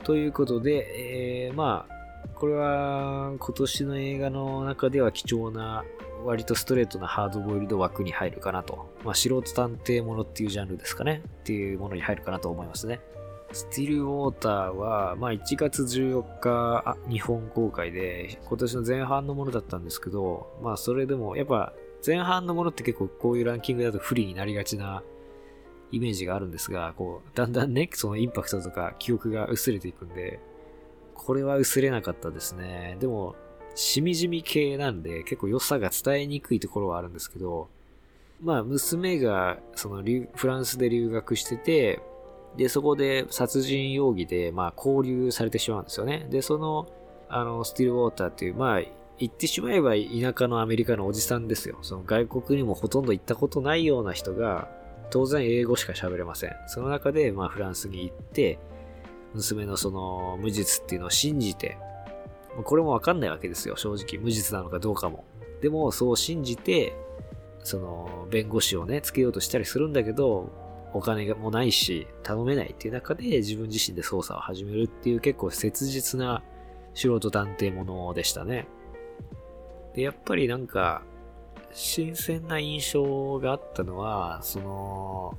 [0.03, 1.93] ということで、えー、まあ、
[2.36, 5.86] これは今年の映画の中では貴重な
[6.25, 8.89] 割とストレートなハードボイルド枠に入るかなと。
[9.03, 11.21] まあ、素人探偵ものっていうジャンルですかね。
[11.25, 12.99] っていうものに入るかなと思いますね。
[13.54, 21.74] スティルウォーターは、まあ、1月14日、日本公開で、今年の前半のものだったんですけど、まあ、それでも、やっぱ、
[22.06, 25.04] 前半のものって結構こういうランキングだと不利になりがちな
[25.92, 30.39] イメージがあるんですが、こう、だんだんね、そのインパクトとか記憶が薄れていくんで、
[31.13, 32.98] これは薄れなかったですね。
[33.00, 33.36] でも、
[33.76, 37.70] しみじみ系なんで、結構良さが伝えにくいところはあるんですけど、
[38.42, 40.04] まあ、娘が、その、
[40.36, 42.02] フランスで留学してて、
[42.58, 46.28] で、そこで殺人容疑で、まあ、交流されてしまうんですよね。
[46.30, 46.88] で、その、
[47.30, 48.82] あの、スティルウォーターっていう、まあ、
[49.20, 51.78] 言ってしまえば田舎のアメリカのおじさんですよ。
[51.82, 54.70] その外国にもほとんど行ったことないような人が、
[55.10, 56.52] 当然英語しか喋れません。
[56.68, 58.60] その中で、まあ、フランスに行って、
[59.34, 61.78] 娘のその無実っていうのを信じて、
[62.63, 64.22] これもわかんないわけですよ、正直。
[64.24, 65.26] 無実なのかどうかも。
[65.62, 66.96] でも、そう信じて、
[67.63, 70.50] その、弁護士をね、つけようとしたりするんだけど、
[70.93, 76.43] お金がもないし、頼めないっていう中で自分自身で捜査を始めるっていう結構切実な
[76.93, 78.67] 素人探偵ものでしたね。
[79.95, 81.03] で、やっぱりなんか、
[81.71, 85.38] 新鮮な印象があったのは、その、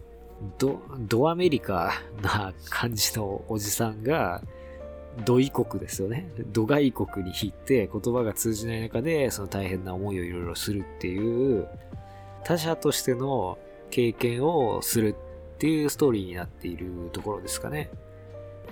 [0.59, 4.43] ド、ドアメリカな感じのおじさんが、
[5.25, 6.29] ド異国ですよね。
[6.53, 11.69] ド外国に行って言葉が通じない中で、その大変な思いをいろいろするっていう、
[12.45, 13.59] 他者としての
[13.91, 15.15] 経験をする
[15.65, 17.89] ていうストーリーになっているところですかね。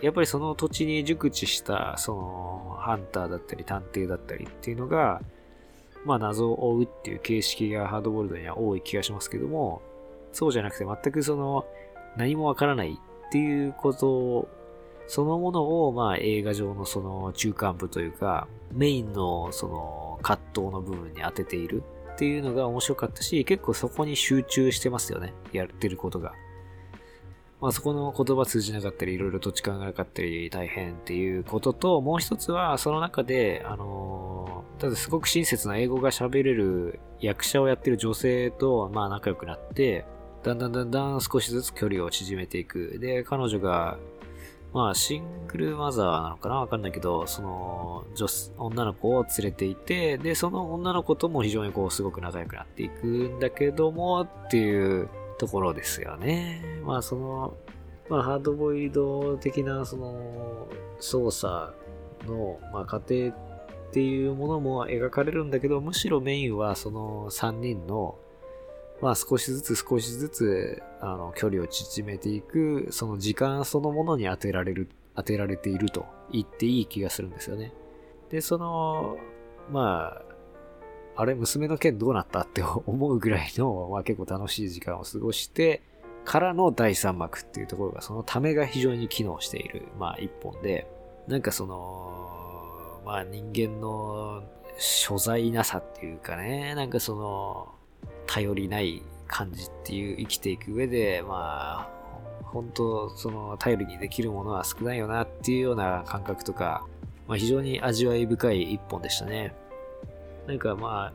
[0.02, 5.22] やっぱりその土地に熟知した、その、ハンターだったり探偵だったりっていうのが、
[6.04, 9.80] まあ謎を追うっていう形式がハードボールドには多い気がしますけども、
[10.32, 11.64] そうじゃなくて全くその
[12.18, 14.48] 何もわからないっていうこと
[15.06, 21.82] そのものをまあ映画上のその中間部というかメインのその葛藤の部分に当てている
[22.14, 25.32] っていうのが面白かったし結構そこに集中してますよね。
[25.52, 26.34] やってることが。
[27.62, 40.04] まあそこの言葉通じなかったり、いろいろ土地勘がなかったり大変っていうことと、もう一つはその中で、あのー、ただすごく親切な英語が喋れる役者をやってる女性と、まあ仲良くなって、
[40.42, 42.98] だんだんだんだん少しずつ距離を縮めていく。
[42.98, 43.96] で、彼女が、
[44.72, 46.56] まあシングルマザーなのかな？
[46.56, 48.26] わかんないけど、その女、
[48.58, 56.62] 女の子を連れていて、で、その女の子とも非常にこうすごく仲良くなっていくんだけども、っていうところですよね。
[56.84, 57.54] まあその、
[58.08, 60.68] まあハードボイド的なその
[61.00, 61.74] 操作
[62.26, 63.34] の、まあ、過程っ
[63.92, 68.16] ていうものも描かれるんだけど、むしろメインはその3人の、
[69.00, 77.72] まあ少しずつ少しずつ、あの、距離を縮めていく、その時間そのものに当てられる、当てられていると言っていい気がするんですよね。
[78.30, 79.18] で、その、
[79.70, 80.31] まあ、
[81.14, 85.82] あれ、娘の件どうなったって 思うぐらいの、まあ結構楽しい時間を過ごして、
[86.24, 90.86] からの第3幕っていうところが、そのためが非常に機能している、まあ一本で、
[91.26, 94.42] なんかその、まあ人間の
[94.78, 97.68] 所在なさっていうかね、なんかその、
[98.26, 102.02] 頼りない感じっていう生きていく上で、まあ、
[102.44, 106.86] 本当その頼りにできるものは少ないよなっていうような感覚とか、
[107.26, 109.54] まあ非常に味わい深い一本でしたね。
[110.46, 111.12] なんかまあ、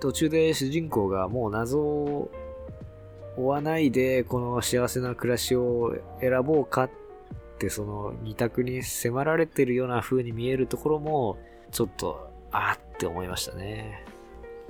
[0.00, 2.30] 途中で主人公がもう謎を
[3.36, 6.90] 追わないで、この幸せな暮らしを選ぼうかっ
[7.58, 11.38] て、その二択に迫られてるような風に見えるところも、
[11.70, 14.04] ちょっと、あーって思いましたね。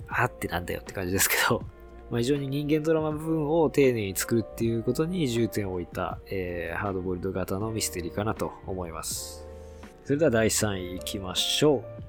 [0.08, 1.62] あーってなんだよって感じですけど。
[2.10, 9.46] まあ、非常に人間ドラマ部分を丁寧に作るっていうことに重点を置いた、えー、ハードボイルド型のミステリーかなと思います。
[10.04, 11.99] それでは第3位行きましょう。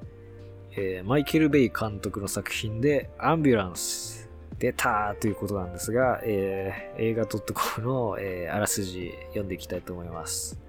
[0.73, 4.29] えー、マイケル・ベイ監督の作品で、アンビュランス、
[4.59, 10.59] 出たということなんですが、えー、映画 .com の、えー、あらすじ読んでいきたいと思います。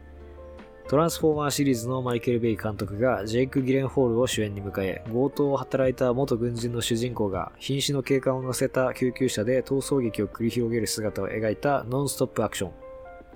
[0.88, 12.72] トランスフォーマーシリーズのマイケル・ベイ監督がジェイク・ギレンホールを主演に迎え、強盗を働いた元軍人の主人公が瀕死の警官を乗せた救急車で逃走劇を繰り広げる姿を描いたノンストップアクション。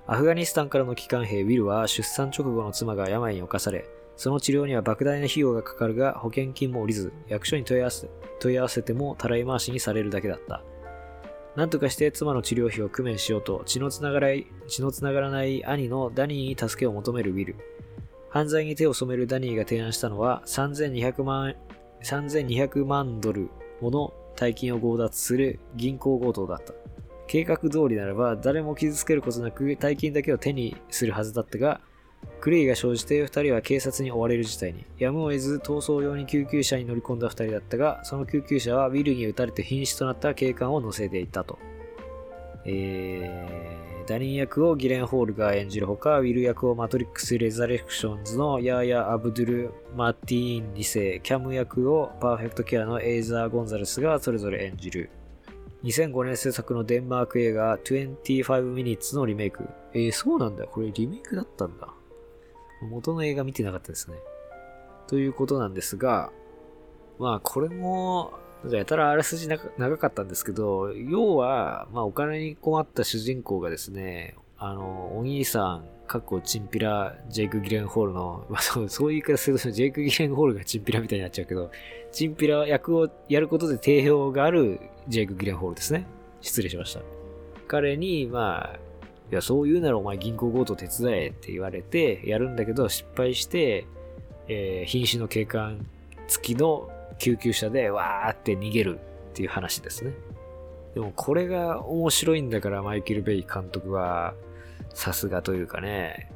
[0.07, 3.85] アフガニスタンからの帰還兵ウィルは出産直後の妻が病に侵され、
[4.17, 8.09] その治療には莫大な費用がかかるが保険金も下りず、役所に問い合わせ
[8.39, 10.63] 問い合わせてもたらい回しにされるだけだった。
[11.55, 14.27] なんとかして妻の治療費を工面しようと血のつながら
[14.67, 17.55] 血のつながらない兄のダニーに助けを求めるウィル。
[18.29, 21.55] 犯罪に手を染めるダニーが提案したのは3200万、
[22.03, 23.49] 3200万ドル
[23.81, 26.73] もの大金を強奪する銀行強盗だった。
[27.27, 31.81] 計画通りならば誰も傷つけることなく大金だけを手にするはずだったが、
[32.39, 34.85] クレイが生じて2人は警察に追われる事態に。
[34.97, 41.59] やむを得ず逃走用に救急車に乗り込んだ2人だったが、その救急車はウィルに撃たれて瀕死となった警官を乗せていたと。
[42.65, 55.09] えー、ダニー役をギレンホールが演じるほか、ウィル役をマトリックス・レザレクションズのヤーヤ・アブドゥル・マティーン2世、キャム役をパーフェクトケアのエイザー・ゴンザレスがそれぞれ演じる。
[55.83, 59.63] 2005年制作のデンマーク映画25 Minutes のリメイク。
[59.93, 60.65] えー、そうなんだ。
[60.65, 61.93] これリメイクだったんだ。
[62.81, 64.17] 元の映画見てなかったですね。
[65.07, 66.31] ということなんですが、
[67.19, 68.33] まあこれも、
[68.69, 81.69] やたらあらすじ長かったんですけど、要は、まあお金に困った主人公がですね、あの、お兄さん、かっこチンピラ、ジェイク・ギレンホールの、 まあそう、そういう言い方すると、ジェイク・ギレンホールがチンピラみたいになっちゃうけど、
[82.11, 86.07] チンピラ役をやることで定評があるジェイク・ギレンホールですね。
[86.41, 87.01] 失礼しました。
[87.67, 88.79] 彼に、まあ、
[89.31, 93.85] いや、そう言うならお前銀行強盗手伝えって言われて、やるんだけど失敗して、
[94.47, 95.85] えー、瀕死の警官
[96.27, 100.13] 付きの救急車でわーって逃げるっていう話ですね。
[100.93, 104.33] でもこれが面白いんだからマイケル・ベイ監督は
[104.93, 106.31] さすがというかね。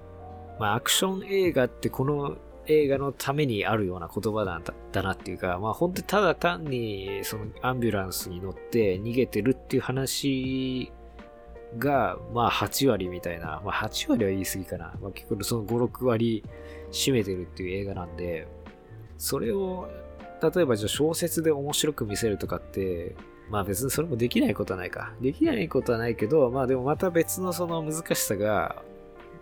[0.60, 2.38] まあアクション映画ってこの
[2.68, 10.92] 映画のためにあるような言葉なんだだなっていうか、まあ本当にただ単にそのアンビュランスに乗って逃げてるっていう話
[11.78, 14.94] が、まあ8割みたいな、まあ8割は言い過ぎかな。
[15.02, 16.44] まあ結構その5、6割
[16.92, 18.48] 占めてるっていう映画なんで、
[19.18, 19.90] それを、
[20.42, 23.16] 例えばじゃあ小説で面白く見せるとかって、
[23.50, 25.14] まあ別にそれもできないことはないか。
[25.22, 28.82] できないことはないけど、まあでもまた別のその難しさが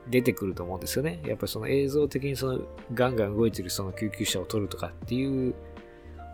[0.08, 1.22] 出てくると思うんですよね。
[1.26, 2.62] やっぱその映像的にその
[2.94, 5.54] ガンガン動いてるその救急車を撮るとかっていう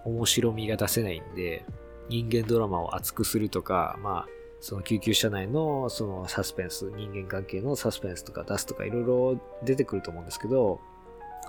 [0.06, 1.66] 面白みが出せないんで、
[2.08, 4.35] 人間ドラマを熱くするとか、まあ
[4.66, 10.80] その救急車内のそのサスペンス、人間関係のサスペンスとか出すとかいろいろ出てくると思うんですけど、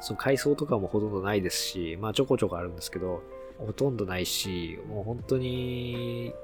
[0.03, 3.23] その階層とかもほとんどないですし、まあちょこちょこあるんですけど、
[3.57, 6.35] ほとんどないし、もう本当に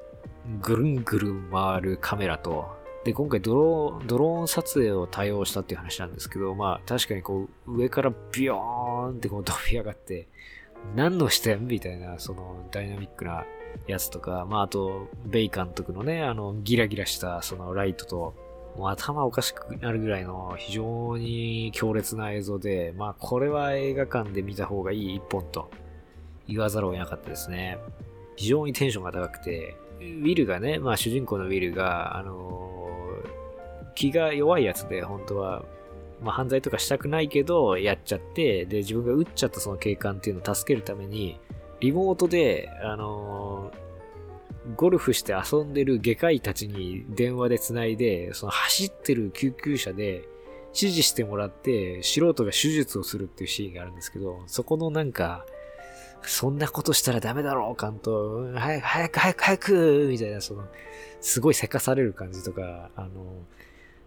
[0.63, 2.65] ぐるんぐるん回るカメラと、
[3.05, 10.27] で、今回ドローン、ドローン撮影を多用したっていう話なんですけど、まあ確かにこう上からビヨーンってこう飛び上がって、
[10.97, 13.45] 何の視点みたいな、そのダイナミックな
[13.87, 18.35] やつとか、まああと、ベイ監督のね、あのギラギラしたそのライトと、
[18.77, 25.71] もう頭おかしくなるぐらいの非常に強烈な映像で、まあこれは映画館で見た方がいい一本と
[26.49, 27.79] 言わざるを得なかったですね。
[28.37, 35.65] 非常にテンションが高くて、ウィルがね、まあ主人公のウィルが、あのー、気が弱いやつで、本当は、
[36.23, 41.39] まあ犯罪とかしたくないけど、やっちゃって、で、自分が撃っちゃったその警官っていうのを助けるために、
[41.83, 50.23] リモートで、あのー、ゴルフして遊んでる外科医たちに電話で繋いで、その走ってる救急車で
[50.69, 55.45] 指示してもらって、素人が手術をするっていうシーンがあるんですけど、そこのなんか、
[56.23, 58.57] そんなことしたらダメだろう、関東。
[58.57, 60.65] 早く、早く、早く、早くみたいな、その、
[61.21, 63.09] すごいせかされる感じとか、あの、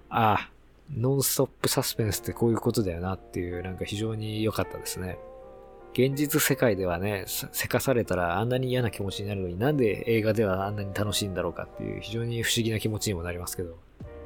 [0.10, 0.50] ああ、
[0.96, 5.18] ノンストップサスペンスってこういうことだよなっていう、なんか非常に良かったですね。
[5.98, 13.78] 現実世界ではね、せかされたらあんなに嫌な気持ちになるのになんで映画ではあんなに楽しいんだろうかっていう非常に不思議な気持ちにもなりますけど。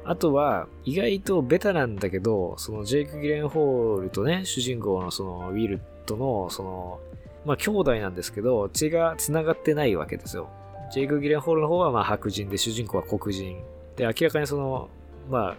[0.04, 7.00] あとは、意外とベタなんだけど、そのジェイク・ギレンホールとね、主人公のそのウィルとの、その、
[7.44, 10.48] まあ、兄弟なんですけど、血が繋がってないわけですよ。
[10.90, 13.62] ジェイク・ギレンホールの方はまあ白人で、主人公は黒人。
[13.94, 14.88] で、明らかにその、
[15.30, 15.56] まあ、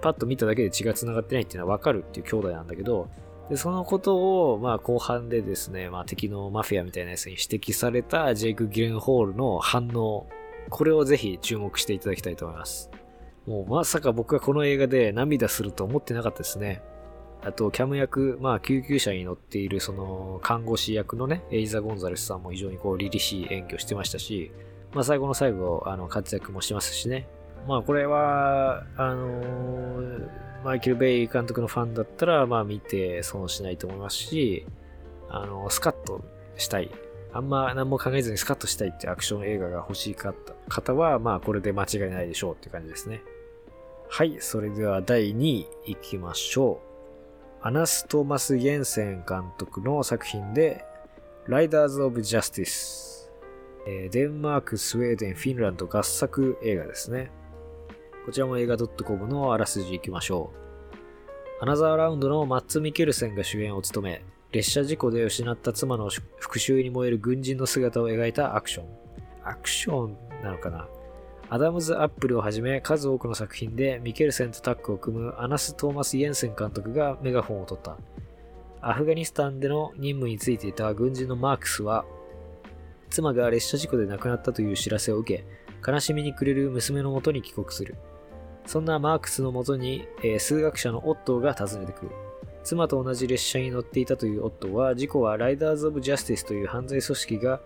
[0.00, 3.08] パッと見ただけで血が繋がってないっていうのはわかるっていう兄弟なんだけど、
[3.52, 10.26] で、そのことを、まあ、後半でですね、まあ、敵のマフィアみたいなやつに指摘されたジェイク・ギレンホールの反応、
[10.70, 12.90] これをぜひ注目していただきたいと思います。
[13.46, 16.82] もう、まさか僕はこの映画で涙すると思ってなかったですね。
[17.42, 24.50] あと、キャム役、まあ、救急車に乗っている、その、看護師役のね、エイザ・ゴンザレスさんも非常にこう、凛々しい演技をしてましたし、
[24.94, 27.28] まあ、最後の最後、あの、活躍もしますしね。
[27.68, 34.66] まあ、これは、あのー、マイケル・ベイ監督のファンだったら、まあ、見て損しないと思いますし、
[35.28, 36.24] あの、スカッと
[36.56, 36.90] したい。
[37.32, 43.22] あんま何も考えずにスカッとしたいってアクション映画が欲しい方は、まあ、これで間違いないでしょうって感じですね。
[44.08, 46.82] はい、それでは第2位行きましょ
[47.62, 47.66] う。
[47.66, 50.84] アナス・トーマス・ゲンセン監督の作品で、
[51.46, 53.32] ライダーズ・オブ・ジャスティス。
[54.10, 57.32] デンマーク、スウェーデン、フィンランド合作映画ですね。
[58.24, 60.52] こちらも映画 .com のあらすじ行きましょ
[61.60, 61.64] う。
[61.64, 66.08] アナザーラウンドのマッツ・ミケルセンが主演を務め、列車事故で失った妻の
[66.38, 68.86] 復讐に燃える軍人の姿を描いたアクション。
[69.44, 70.88] アクションなのかな？
[71.50, 77.96] アダムズ・アップルをはじめ数多くの作品でミケルセンとタッグを組むアナス・トーマス・イエンセン監督がメガホンを取った。
[78.80, 82.04] アフガニスタンでの任務についていた軍人のマークスは、
[83.10, 85.44] 妻が列車事故で亡くなったという知らせを受け、
[85.90, 87.96] 悲しみに暮れる娘のもとに帰国する。
[88.66, 92.12] そんなマークスのもとに、えー、数学者のオットーが訪ねてくる。
[92.64, 97.60] 妻と同じ列車に乗っていたというオットーは、事故はライダーズ・オブ・ジャスティスという犯罪組織が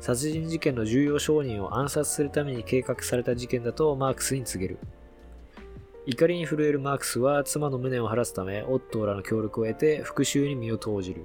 [0.00, 4.78] 殺人事件の重要証人を暗殺するために計画された事件だとマークスに告げる。
[6.04, 11.24] 怒りに震えるマークスは妻の無念を晴らすため、オットーらの協力を得て復讐に身を投じる。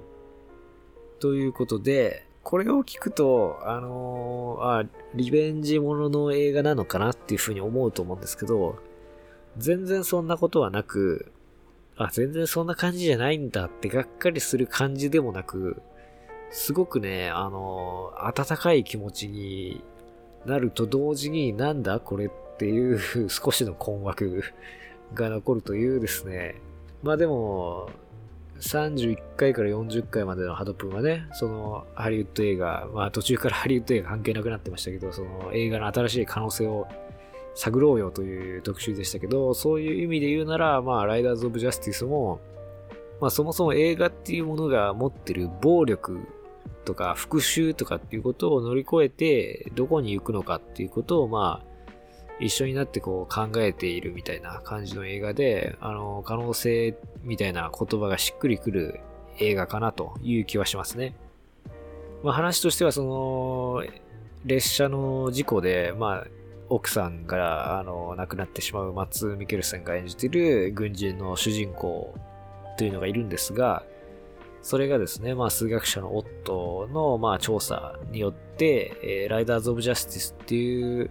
[1.18, 8.76] ということで、これを聞くと、あのー、あ、リベンジものの映画なのかなっていうふうに思うと思うんですけど、
[9.58, 11.32] 全然そんなことはなく、
[11.96, 15.82] あ、全然そんな感じじゃないんだってがっかりする感じでもなく、
[16.50, 19.82] すごくね、あの、温かい気持ちに
[20.46, 22.98] なると同時に、なんだこれっていう
[23.28, 24.42] 少しの困惑
[25.14, 26.56] が残るというですね。
[27.02, 27.90] まあでも、
[28.60, 36.88] 31回から40回までのハドプンはね、そのハリウッド映画、まあ途中からハリウッド映画関係なくなってましたけど、その映画の新しい可能性を
[37.58, 42.40] 探ろうよという特集でしたけど、そういう意味で言うなら、まあライダーズ・オブ・ジャスティスも、
[43.20, 46.20] まあそもそも映画っていうものが持ってる暴力
[46.84, 51.68] とか復讐とかっていうことを乗り越えてどこに行くのかっていうことをまあ
[52.40, 59.00] 一緒になってこう考えているみたいな感じの映画で、あの、可能性みたいな言葉がしっくりくる
[59.40, 61.16] 映画かなという気はしますね。
[62.22, 63.82] まあ話としてはその、
[64.44, 66.26] 列車の事故で、まあ、
[66.68, 72.14] 奥さんが、あの、亡くなってしまうマッツ・ミケルセンが演じている軍人の主人公
[72.76, 73.84] というのがいるんですが、
[74.60, 81.10] それがですね、まあ、数学者のオットの、まあ、調査によって、えー、ライダーズ・オブ・ジャスティスっていう、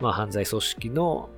[0.00, 1.28] まあ、犯罪組織の、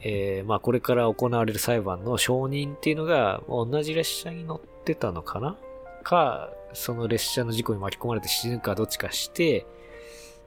[0.00, 5.56] えー、まあ、これから行われる裁判の証人っていうのが、同じ列車に乗ってたのかな？
[6.02, 9.66] か、その列車の事故に巻き込まれて死ぬかどっちかして、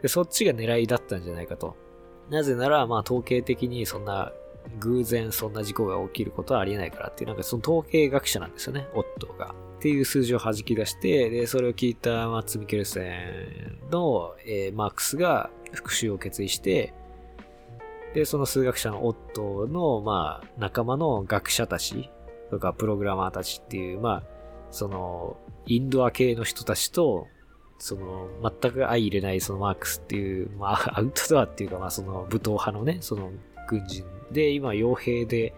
[0.02, 1.76] で、そっちが狙いだったんじゃないかと。
[2.30, 4.32] なぜなら、まあ、統計的にそんな、
[4.80, 9.56] 偶然そんな事故が起きることはありえないからっていう、なんかその統計学者なんですよね、オットが。
[9.80, 16.94] っていう数字を弾き出して、で、それを聞いたマッツ・ミケルセンの、えー、マークスが復讐を決意して、
[18.14, 22.10] で、その数学者のオットの、まあ、仲間の学者たち
[22.50, 24.24] とかプログラマーたちっていう、まあ、
[24.72, 27.28] その、インドア系の人たちと、
[27.80, 28.28] その、
[28.62, 33.32] 全く相入れないそのマークスっていう、まあ、アウトドアっていうか、まあ、その武闘派のね、その
[33.68, 35.54] 軍人で、今、傭兵で、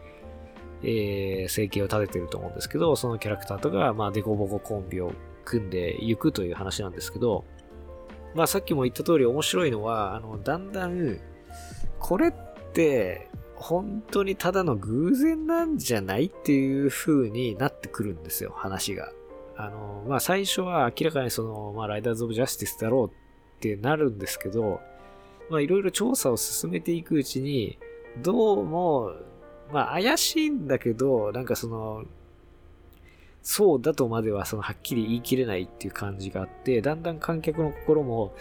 [0.84, 5.14] えー、生計を立ててると思うんですけど、そのキャラクターとか、まあ、デコボココンビを
[5.46, 7.44] 組んでいくという話なんですけど、
[8.36, 11.20] まあ、さっきも言った通り面白いのは、あの、だんだん、
[12.00, 12.34] これっ
[12.74, 19.12] て、本当にただの偶然なんじゃないっていう風になってくるんですよ、話が。
[19.66, 24.82] あの、まあ、最初は明らかにその、まあ、ライダーズ・オブ・ジャスティスだろうってなるんですけど、
[25.50, 27.78] まあ、いろいろ調査を進めていくうちに、
[28.18, 29.14] どうも、
[29.72, 32.04] まあ怪しいんだけど、なんかその、
[33.42, 38.36] そうだとまではそのはっきり言い切れないっていう感じがあって、だんだん観客の心も、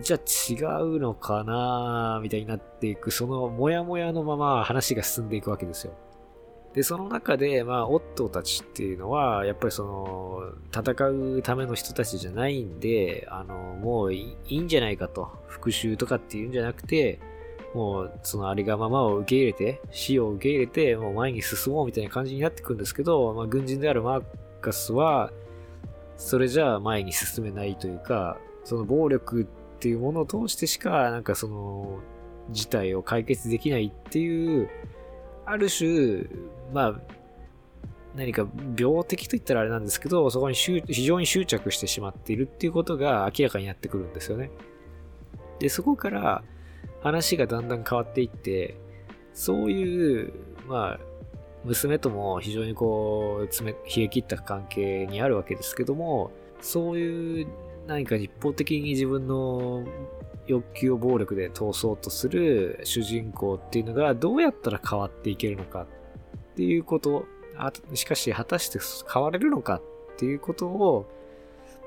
[0.00, 5.94] じゃあ違うのかなみたいになっていく、そのモヤモヤのまま話が進んでいくわけですよ。
[6.74, 11.06] で、その中で、まあ、オットーたちっていうのは、やっぱりその、戦
[11.36, 15.30] うための人たちじゃないんで、あの、もういいんじゃないかと。
[15.46, 17.20] 復讐とかっていうんじゃなくて、
[17.74, 24.22] もうそのありがままを受け入れて、死を受け入れて、もう前に進もうみたいな感じになってくるんですけど、まあ、軍人であるマー
[24.60, 25.32] カスは、
[26.16, 29.46] それじゃあ前に進めないというか、その暴力っ
[29.78, 32.00] ていうものを通してしか、なんかその、
[32.50, 34.68] 事態を解決できないっていう、
[35.46, 36.26] ある種、
[36.72, 37.00] まあ、
[38.16, 38.46] 何か
[38.78, 44.50] 病的と言ったらあれなんですけど、そこに非常に執着してしまっているっていうことが明らかになってくるんですよね。
[45.58, 46.42] で、そこから、
[47.00, 48.76] 話がだんだん変わっていって、
[49.34, 50.32] そういう、
[50.68, 51.00] まあ、
[51.64, 57.46] 娘とも非常にこう、冷え切った関係にあるわけですけども、そういう
[57.86, 59.84] 何か一方的に自分の
[60.46, 65.86] 欲求を暴力で通そうとする主人公っていうのがどうやったら変わっていけるのか
[66.54, 67.26] っていうこと、
[67.94, 68.78] しかし果たして
[69.12, 69.80] 変われるのか
[70.14, 71.10] っていうことを、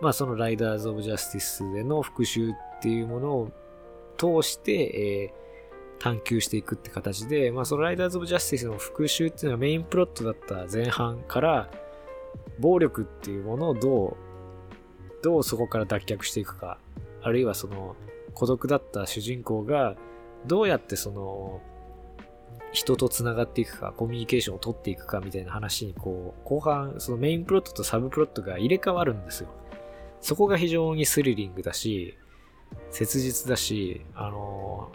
[0.01, 3.51] まあそのライダーズ・オブ・ジャスティスでの復讐っていうものを
[4.17, 11.71] 通して、えー、探求していくって形で、まあ、そのライダーズ・オブ・ジャスティスの復讐っていうのがメインプロットだった前半から、
[12.59, 14.17] 暴力っていうものをどう、
[15.23, 16.77] どうそこから脱却していくか、
[17.21, 17.95] あるいはその、
[18.33, 19.95] 孤独だった主人公が、
[20.45, 21.61] どうやってその、
[22.71, 29.49] 人と繋がっていくか、コミュニケーションを取っていくかみたいな話に、こう、後半、そのメインプロットとサブプロットが入れ替わるんですよ。
[30.21, 32.17] そこが非常にスリリングだし、
[32.91, 34.91] 切実だし、あの、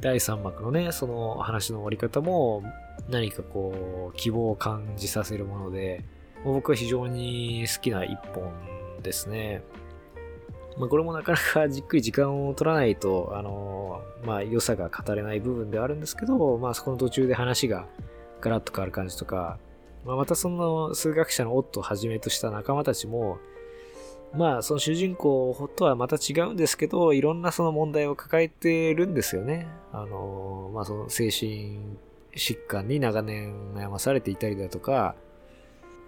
[0.00, 2.62] 第3幕のね、その話の終わり方も
[3.08, 6.04] 何かこう、希望を感じさせるもので、
[6.44, 8.52] 僕は非常に好きな一本
[9.02, 9.62] ですね。
[10.76, 17.86] まあ、これもなかなかじっくり時間を取らないと、あのまあ、良さが語れない部分ではあるんですけど、まあ、そこの途中で話が
[18.40, 19.58] ガラッと変わる感じとか、
[20.04, 23.38] まあ、またその数学者のオットをはじめとした仲間たちも、
[24.34, 29.68] まあ、その主人公とはまた違うんですけど、いろんなその問題を抱えてるんですよね。
[29.92, 31.78] あの、まあ、その精神
[32.34, 35.14] 疾患に長年悩まされていたりだとか、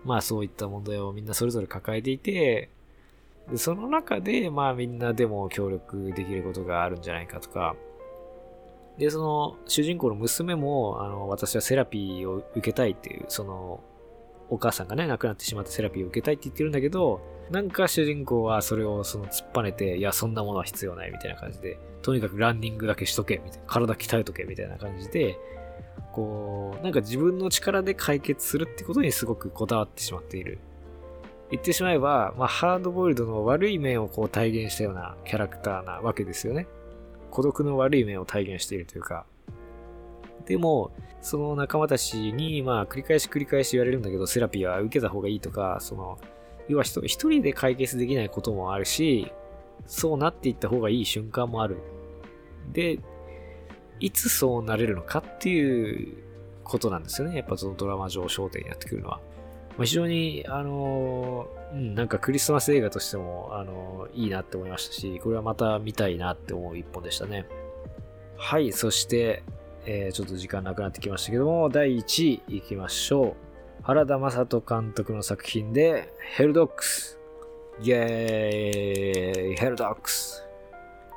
[0.04, 2.70] まあそういった問題をみんなそれぞれ抱えていて、
[3.50, 7.76] でその中で、まあみんなでも協力できることがあるんじゃないかとか、
[8.98, 13.80] で、その主人公の娘も、あの、私はセラピーを受けたいっていう、その、
[14.48, 17.20] お母さんがね、亡くなってしまったセラピーを受けたいって言ってるんだけど、
[17.50, 25.38] なんか主人公はそれをその突っぱねて、いや、そんなものは必要ないみたいな感じで、とにかくランニングだけしとけ、みたいな、体鍛えとけ、みたいな感じで、
[26.12, 30.58] こう、なんか自分の力で解決するってことにすごくこだわってしまっている。
[31.50, 36.66] 言ってしまえば、まあ、ハードボイルドの悪い面をこう体現したようなキャラクターなわけですよね。
[37.30, 39.26] 孤独の悪い面を体現しているというか。
[40.46, 46.18] でも、その仲間たちに、まあ、繰り返し繰り返し言われるんだけど、セラピーは受けた方がいいとか、その、
[46.68, 49.30] 要は一人で解決できないこともあるし、
[49.86, 51.76] そうなっていった方がいい瞬間もある。
[52.72, 52.98] で、
[54.00, 56.16] いつそうなれるのかっていう
[56.64, 57.36] ことなんですよね。
[57.36, 59.20] やっぱそのドラマ上焦点になってくるのは。
[59.76, 67.46] まあ、非常に、あのうん、なんかクリスマス映画としても、あのいいなって思いましたし、これはまた見たいなって思う一本でしたね。
[68.36, 69.42] はい、そして、
[69.84, 73.46] えー、ちょっと時間なくなってきましたけども、第1位いきましょう。
[73.82, 77.20] 原田眞人監督の作品で、ヘルドッグス。
[77.82, 80.42] イェーイヘルドッグス。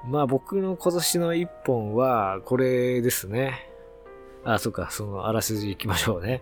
[0.06, 3.70] まあ僕の今年の一本はこれですね。
[4.44, 6.42] あ、そっか、そのあらすじ行きましょうね。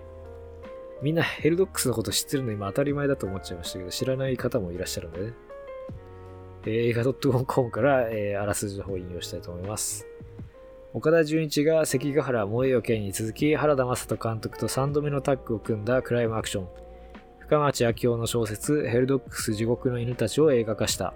[1.02, 5.34] みんなヘルドッグスのこと知ってるの今当たり前だと思っちゃいましたけど、知らない方もいらっしゃるんでね。
[6.66, 7.14] え映画
[7.45, 10.08] .com から、えー、あらすじの方を引用したいと思います。
[10.93, 16.68] 岡田准一が関ヶ原燃えよ剣に続き、原田雅人監督と3度目のタッグを組んだクライムアクション。
[17.39, 21.14] 深町明夫の小説、ヘルドックス地獄の犬たちを映画化した。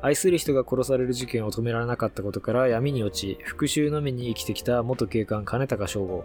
[0.00, 6.24] 愛する人が殺される事件を止められなかったことから闇に落ち、復讐のみに生きてきた元警官金高翔吾。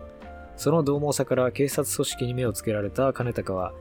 [0.60, 3.72] その獰猛さから警察組織に目をつけられた金高は、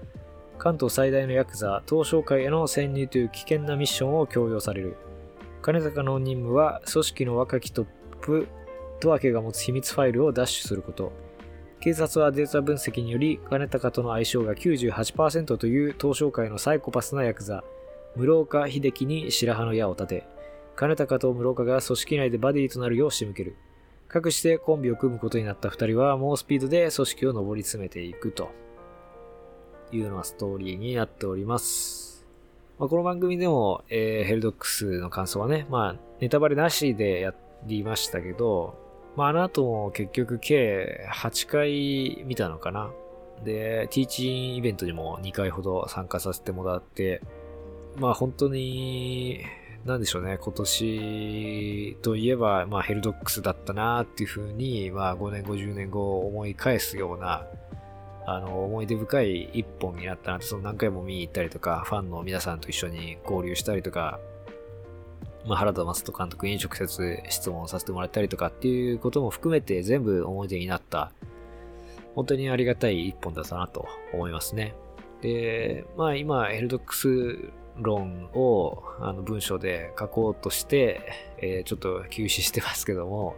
[0.59, 4.97] 関東最大のヤクザ、東商会への潜入という危険なミッションを強要される。
[5.61, 7.87] 金高の任務は、組織の若きトッ
[8.20, 8.47] プ、
[9.01, 11.11] 十明が持つ秘密ファイルを奪取すること。
[11.81, 17.64] 警察はデータ分析により、金高との相性が98%という東商会のサイコパスなヤクザ、
[18.14, 20.26] 室岡秀樹に白羽の矢を立て、
[20.76, 23.57] 金高と室岡が組織内でバディとなるよう仕向ける。
[24.09, 28.50] かくしてコンビを組むことになった二人は猛スピードで組織を上り詰めていくと
[29.92, 32.26] いうのはストーリーになっております。
[32.78, 37.34] まあ、この番組でも、えー、ヘルドックスの感想はね、まあ、ネタバレなしでや
[37.66, 38.78] りましたけど、
[39.14, 42.90] まあ、あの後も結局計8回見たのかな。
[43.44, 47.20] で、ティーチンイベントにも2回ほど参加させてもらって、
[47.96, 49.40] まあ本当に、
[49.85, 57.47] なんでしょうね、今年といえば、まあヘルドックスだったなっていうふうに、まあ5年後、10年後思い返すような、
[58.26, 64.20] あの、思い出深い一本になったなって、その何回も見に行ったりとか、ファンの皆さんと一緒に交流したりとか、
[65.47, 71.12] まあ原田正人監督に直接質問させてもらったりとかっていうことも含めて全部思い出になった、
[72.14, 74.74] 本当にありがたい一本だったなと思いますね。
[75.22, 77.51] で、まあ今、ヘルドックス
[77.81, 81.01] 論をあの文章で書こうとして、
[81.39, 83.37] えー、ちょっと休止してますけども、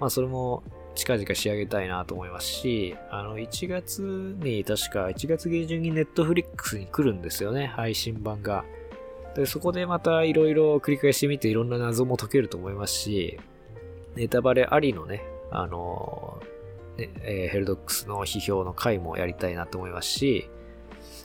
[0.00, 0.62] まあそれも
[0.94, 8.64] 近々仕上げたいなと思いますし、あの1月に確か1月下旬にネットフリックスに来るんですよね、配信版が。
[9.34, 13.38] で、そこでまたいろいろ繰り返してみていろんな謎も解けると思いますし、
[14.14, 16.42] ネタバレありのね、あの
[16.98, 20.50] ねえー、ヘルドックスの批評の回もやりたいなと思いますし、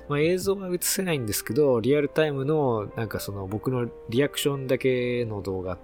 [0.09, 5.79] まあ、映像は映せないんですけど、リアルタイムの、なんかその僕のリアクションだけの動画っ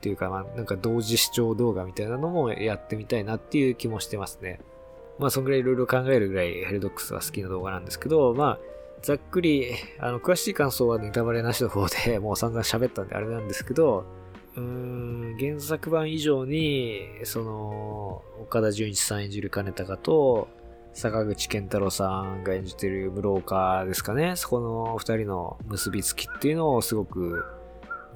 [0.00, 4.60] ていうか、まあ、なんか同時視聴動画みたいなのもやってみたいなっていう気もしてますね。
[5.18, 8.58] まあ、そんぐらいいろいろ考えるぐらいヘルドックスは好きな動画なんですけど、まあ、
[9.02, 14.04] ざっくり、あの、詳しい感想はネタバレなしの方で もう散々喋ったんであれなんですけど、
[14.56, 20.48] うーん、原作版以上に、その、岡田准一さん演じる金高と、
[20.96, 24.34] 坂口健太郎さんが演じてる室岡ですかね。
[24.34, 27.44] そこの二人の結びつきっていうのをすごく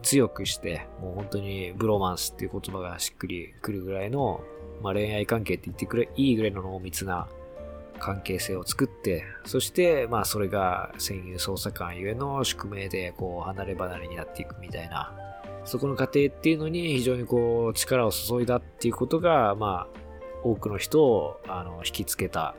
[0.01, 4.41] 強くして、もう本当にブロマンスっていう言葉がしっくりくるぐらいの、
[4.83, 7.28] まあ、恋愛関係って言ってくれ、いいぐらいの濃密な
[7.99, 15.12] 関係性を作って、そして、まあそれが潜入捜査官ゆえの宿命でこう離れ離れになっていくみたいな、
[15.66, 20.01] そこの過程っていうのに非常にこう力を注いだっていうことが、まあ
[20.43, 22.55] 多くの人をあの引きつけた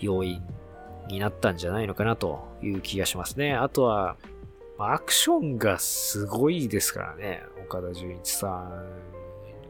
[0.00, 0.42] 要因
[1.08, 3.54] になったんじゃないのかなという気がしますね。
[3.54, 4.16] あとは、
[4.78, 7.42] アクションがすごいですからね。
[7.62, 8.48] 岡田准一さ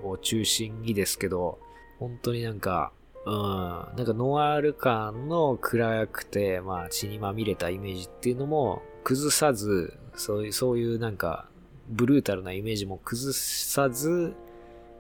[0.03, 1.59] んを中心にですけど、
[1.99, 2.93] 本当になんか、
[3.27, 11.49] うん、なんかノワール感の暗くて、まあ血にまみれたイメージっていうのも崩さず、そういう、そういうなんか、
[11.89, 14.35] ブルータルなイメージも崩さず、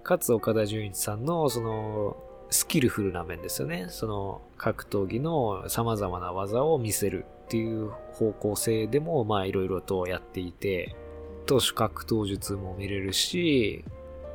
[0.03, 2.17] かつ岡田准一さんのその
[2.51, 3.87] スキルフルな面ですよね。
[3.91, 10.95] その格闘技の様々な技を見せるっていう方向性でも、まあいろいろとやっていて、
[11.47, 13.85] 投手格闘術も見れるし、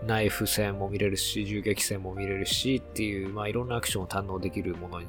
[0.06, 5.08] ナイフ戦も見れるし、銃撃戦も見れるしっていう、まあいろんなアクションを堪能できるものに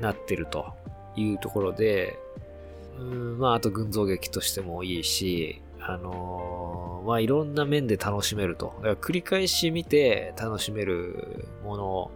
[0.00, 0.72] なってると
[1.16, 2.18] いうところで、
[2.98, 5.60] うん、まああと群像劇としてもいいし、
[5.92, 8.74] あのー、まあ、いろんな面で楽しめると。
[8.76, 12.10] だから繰り返し見て楽しめるもの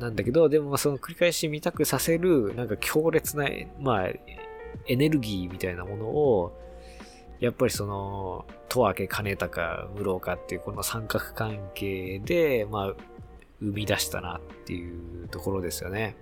[0.00, 3.48] なんだけど、でもその繰り返し見たくさせる、なんか強烈な、
[3.80, 4.08] まあ、
[4.86, 6.58] エネルギーみたいなものを、
[7.40, 12.94] やっぱりその、十明金高、室岡っていうこの三角関係で、まあ、
[13.60, 16.16] 生み出したなっていうところですよね。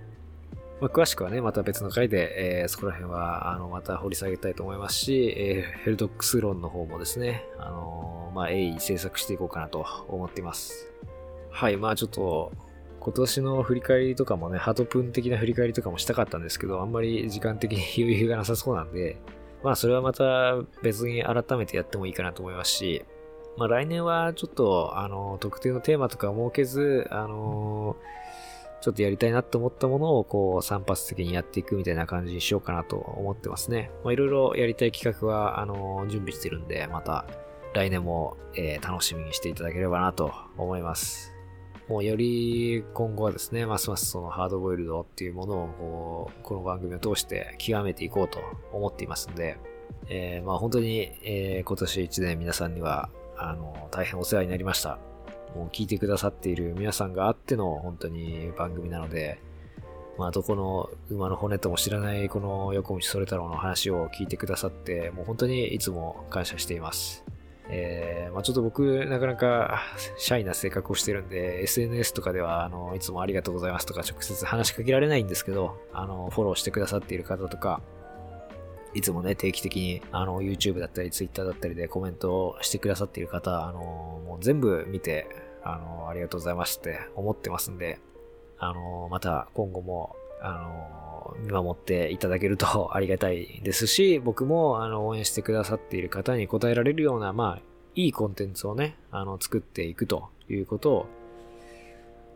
[0.81, 10.93] まあ、詳しくはね、また別の回で、えー、そこら辺は、あの、また掘り下げたいと思いますし、えー、ヘルドックス論の方もですね、あのー、まあ、鋭意制作していこうかなと思っています。
[11.51, 12.53] はい、まあちょっと、
[13.01, 19.17] 今年の振り返りとかもね、ハトプン的な振り返りとかもしたかったんですけど、あんまり時間的に 余裕がなさそうなんで、
[19.63, 23.03] まあそれはまた別に改めてやってもいいかなと思いますし、
[23.57, 28.26] まあ来年はちょっと、あの、特定のテーマとか設けず、あのー
[28.87, 33.91] ちょっとやりたいなと思ったものをこう散発的にやっていくみたいな感じにしようかなと思ってますね。
[34.05, 37.27] まあいろいろやりたい企画はあの準備してるんで、また
[37.75, 41.35] 来年も、えー、楽しみにしていただければなと思います。
[41.89, 48.39] もうより今後はですね、ますますそのハードボイルドっていうものをこう、この番組を通して極めていこうと
[48.73, 49.59] 思っていますんで、
[50.09, 55.01] えー、まあ本当に、えー、今年1年皆さんには、あの、大変お世話になりました。
[55.73, 59.41] 聞いてくださっている皆さんがあっての本当に番組なので、
[60.19, 67.25] まあ、どこの馬の骨とも知らないこの横道それ太郎の話を聞いてくださって、もう本当にいつも感謝しています。
[67.69, 69.83] えー、まあ、ちょっと僕、なかなか
[70.19, 77.83] シャイな性格をしてるんで、SNS とかでは、あの、いつもありがとうございますとか直接話しかけられないんですけど、あの、フォローしてくださっている方とか、
[78.95, 85.27] いつもね、定期的に、あの、YouTube だったり、Twitter だったりでコメントをしてくださっている方、あの、もう全部見て、
[85.67, 87.99] あの、ありがとうございますって思ってますんで、
[88.59, 97.63] あの、また今後も、あの、見守っていただけると ありがたいですし、僕も、あの、応援してくださっている方に応えられるような、まあ、
[97.95, 101.07] いいコンテンツをね、あの、作っていくということを、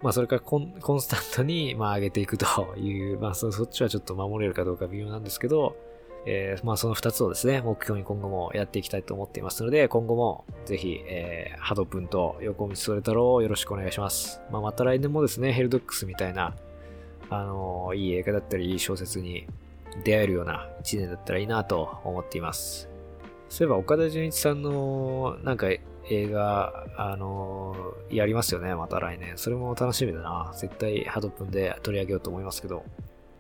[0.02, 5.76] まあ、それからコンコンスタントに、まあ、上げていくという、まあそ、そっちはちょっと守れるかどうか微妙なんですけど、
[6.26, 14.40] えー、まあその二つをですね、目標に今後もやっていきたいと思っていますので、今後もぜひ、えー、ハドプンと横道それ太郎をよろしくお願いします。
[14.50, 16.54] まあまた来年もですね、ヘルドックスみたいな、
[17.30, 19.46] あのー、いい映画だったり、いい小説に
[20.04, 22.88] 出会えるような一年だったらいいなと思っています。
[23.48, 25.68] そういえば岡田准一さんのなんか
[26.08, 29.36] 映画、あのー、やりますよね、また来年。
[29.36, 30.52] それも楽しみだな。
[30.54, 32.84] 絶対ハドプンで取り上げようと思いますけど。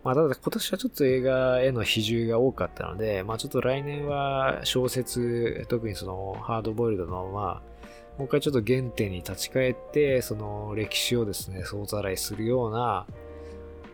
[0.02, 7.70] まあ、ただ今年はちょっと映画への比重が多かったので、まあちょっと来年は小説、特にそのハードボイルドの、まあ、
[8.18, 13.06] もう一回ちょっと原点に立ち返って、その歴史をですね、総ざらいするような、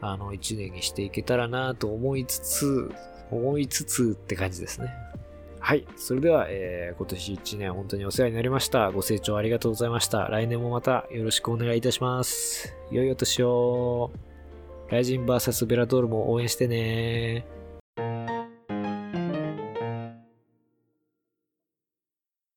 [0.00, 2.90] あの、一年にしていけたらなと思いつつ、
[3.30, 4.92] 思いつつって感じですね。
[5.58, 5.84] はい。
[5.96, 8.92] それでは、えー、今年1年本当にお世話になりました。
[8.92, 10.28] ご清聴ありがとうございました。
[10.28, 12.76] 来年もまたよろしくお願いいたします。
[12.92, 14.12] 良いお年を。
[14.88, 17.44] ライジン VS ベラドールも応援してね